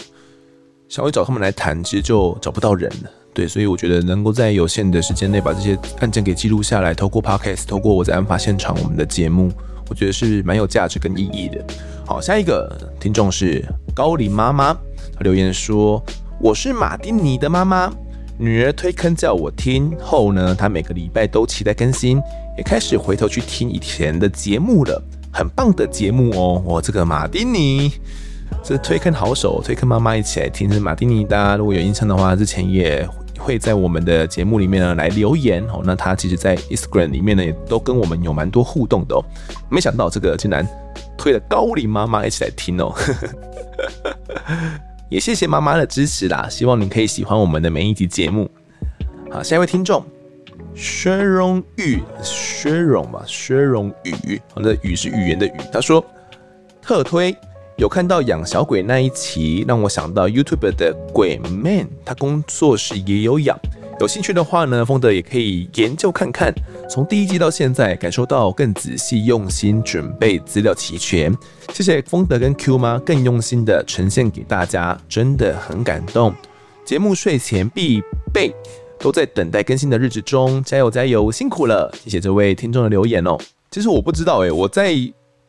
[0.87, 3.09] 想要找他们来谈，其实就找不到人了。
[3.33, 9.51] 对，所以我觉得能够在有限的时间内把这些案件给记录下来，透过 Podcast，透过我在案发现场我们的节目，
[9.89, 11.65] 我觉得是蛮有价值跟意义的。
[12.05, 14.73] 好，下一个听众是高龄妈妈，
[15.13, 16.01] 她留言说。
[16.43, 17.93] 我是马丁尼的妈妈，
[18.39, 22.19] 女儿推坑叫我听后呢，她每个礼拜都期待更新，
[22.57, 24.99] 也开始回头去听以前的节目了，
[25.31, 26.59] 很棒的节目哦。
[26.65, 27.91] 我这个马丁尼，
[28.63, 30.71] 这推坑好手，推坑妈妈一起来听。
[30.71, 35.83] 是马丁尼，大家如果有印象的话，之前也会在我们的节目里面呢来留言哦。
[35.83, 39.23] 那他其实，在 Instagram 里面呢，也都跟我们有蛮多互动的哦。
[39.69, 40.67] 没想到这个竟然
[41.15, 42.91] 推了高龄妈妈一起来听哦。
[45.11, 48.49] 也谢谢妈妈的支持啦，希望你可以喜欢我们的每一集节目。
[49.29, 50.01] 好，下一位听众
[50.73, 55.51] 薛荣玉，薛荣吧，薛荣宇，我的宇是语言的语。
[55.69, 56.01] 他说
[56.81, 57.35] 特推
[57.77, 63.59] 有看到养小鬼那一期，让我想到 YouTube 的鬼 man，他工作室也有养。
[63.99, 66.53] 有兴趣的话呢，风德也可以研究看看。
[66.91, 71.33] 从第一季到现在，感受到更仔细、用心准备资料齐全。
[71.71, 76.35] 谢谢风德跟 Q 妈更用心的呈现给大家，真的很感动。
[76.83, 78.01] 节目睡前必
[78.33, 78.53] 备，
[78.99, 81.89] 都在等待更新的日子中，加油加油，辛苦了！
[82.03, 83.37] 谢谢这位听众的留言哦。
[83.69, 84.93] 其实我不知道诶，我在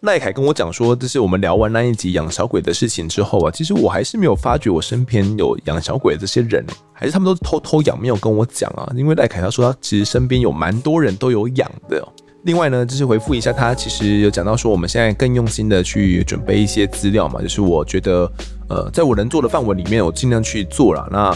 [0.02, 8.92] 赖凯跟我讲说，这是我们聊完那一集养小鬼的事情之后啊，其实我还是没有发觉我身边有养小鬼的这些人，还是他们都偷偷养，没有跟我讲啊。
[8.96, 12.04] 因为赖凯他说他其实身边有蛮多人都有养的。
[12.42, 18.28] 另外呢，就是回复一下他，其实有讲到说我们现在更用心的去准备一些资料嘛，就是我觉得
[18.68, 21.08] 呃，在我能做的范围里面，我尽量去做了。
[21.12, 21.32] 那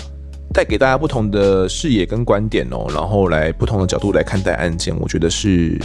[0.53, 5.81] 带给大家不同的视野跟观点哦，然后来不同的角度来看待案件，我觉得是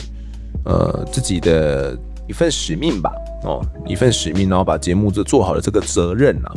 [0.66, 1.96] 呃自己的。
[2.32, 3.12] 一份使命吧，
[3.44, 6.54] 哦，一份使命，然后把节目做做好了这个责任啊。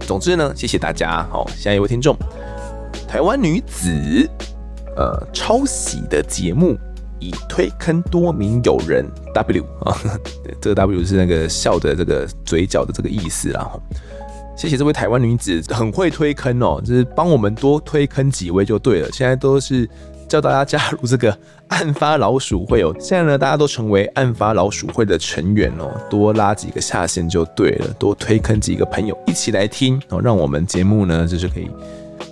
[0.00, 1.28] 总之呢，谢谢大家。
[1.30, 2.16] 好，下一位听众，
[3.06, 3.90] 台湾女子，
[4.96, 6.74] 呃，抄袭的节目
[7.20, 9.04] 已推坑多名友人。
[9.34, 9.94] W 啊，
[10.58, 13.70] 这个 W 是那个笑的这个嘴角的这个意思啦。
[14.56, 19.12] 谢谢这位台湾女子，很会推坑哦，就是帮我们多推坑几位就对了。
[19.12, 19.86] 现在都是。
[20.26, 21.38] 叫大家加入这个
[21.74, 22.94] 案发老鼠会哦！
[23.00, 31.68] 现在呢，大家都成为案发老鼠会的成员哦，多拉几个下线就对了，多推坑几个朋友一起来听哦，让我们节目呢就是可以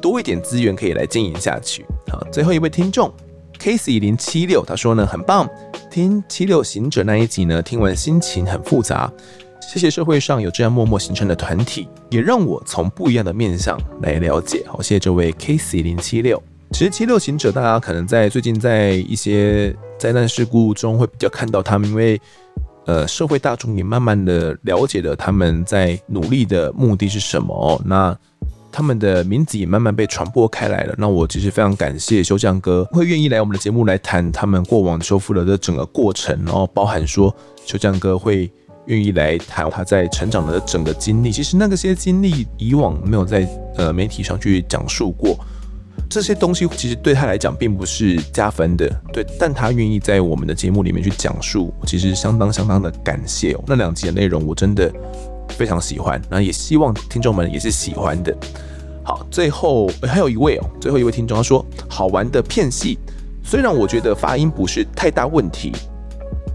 [0.00, 1.84] 多一点资源可以来经营下去。
[2.08, 3.12] 好，最后一位听众
[3.58, 5.48] Casey 零七六他说呢，很棒，
[5.90, 9.12] 听七六行者那一集呢，听完心情很复杂。
[9.60, 14.64] 谢谢社会上有这样默默形成的团体，也让我从不一样的面向来了解。
[14.68, 16.40] 好，谢谢这位 Casey 零七六。
[16.72, 22.18] 其实七六行者，大家可能在最近在一些灾难事故中会比较看到他们，因为
[22.86, 28.16] 呃社会大众也慢慢的了解了他们在努力的目的是什么，那
[28.72, 30.94] 他们的名字也慢慢被传播开来了。
[30.96, 37.32] 那我其实非常感谢修匠哥会愿意来我们的节目来谈他们过往修复了的整个过程，然后包含说
[37.66, 38.50] 修匠哥会
[38.86, 41.30] 愿意来谈他在成长的整个经历。
[41.30, 43.46] 其实那个些经历以往没有在
[43.76, 45.38] 呃媒体上去讲述过。
[46.08, 53.64] 这些东西其实对他来讲并不是加分的，对，但他愿意在我们的节目里面去讲述，其实相当相当的感谢哦。
[53.66, 54.92] 那两集的内容我真的
[55.48, 58.36] 非常喜欢，那也希望听众们也是喜欢的。
[59.02, 62.98] 好，最后还有一位哦，最后一位听众他说，好玩的片戏，
[63.42, 65.72] 虽然我觉得发音不是太大问题。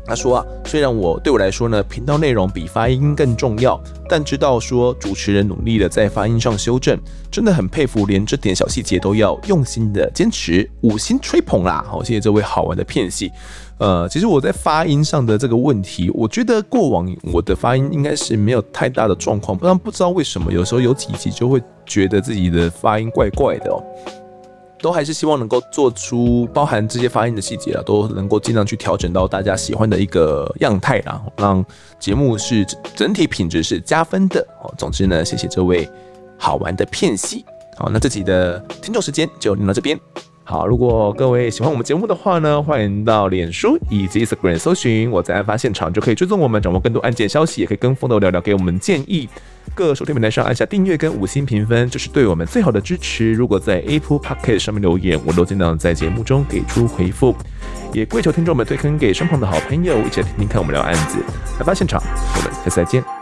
[0.07, 6.97] 他说啊，虽然我对我来说呢，频道内容比发音更重要，但知道说主持人努力的在发音上修正，
[7.29, 11.83] 真的很佩服，连这点小细节都要用心的坚持，五星吹捧啦！
[11.85, 13.31] 好，谢谢这位好玩的片系。
[13.79, 23.83] 呃，其实我在发音上的这个问题，我觉得过往我的发音应该是没有太大的状况，不然不知道为什么有时候有几集就会觉得自己的发音怪怪的哦。
[24.79, 31.65] 都还是希望能够做出包含这些发音的细节啊，都能够尽量去调整到大家喜欢的一个样态啦，让
[31.99, 32.65] 节目是
[32.95, 34.73] 整体品质是加分的哦。
[34.77, 35.89] 总之呢，谢谢这位
[36.37, 37.43] 好玩的片戏。
[37.77, 39.99] 好，那这集的听众时间就聊到这边。
[40.49, 49.27] 好，如果各位喜欢我们节目的话呢，欢迎到脸书以及 Instagram 搜寻我在案发现场，就可以追踪我们，掌握更多案件消息，也可以跟风头聊聊，给我们建议。
[49.75, 53.33] 各收听平台上按下订阅跟五星评分，这是对我们最好的支持。
[53.33, 57.35] 如果在 Apple Podcast 上面留言，我都尽量在节目中给出回复。
[57.91, 61.17] 也跪求听众们推坑给身旁的好朋友，一起来听听看我们聊案子。
[61.59, 62.01] 案发现场，
[62.37, 63.16] 我们下次再见。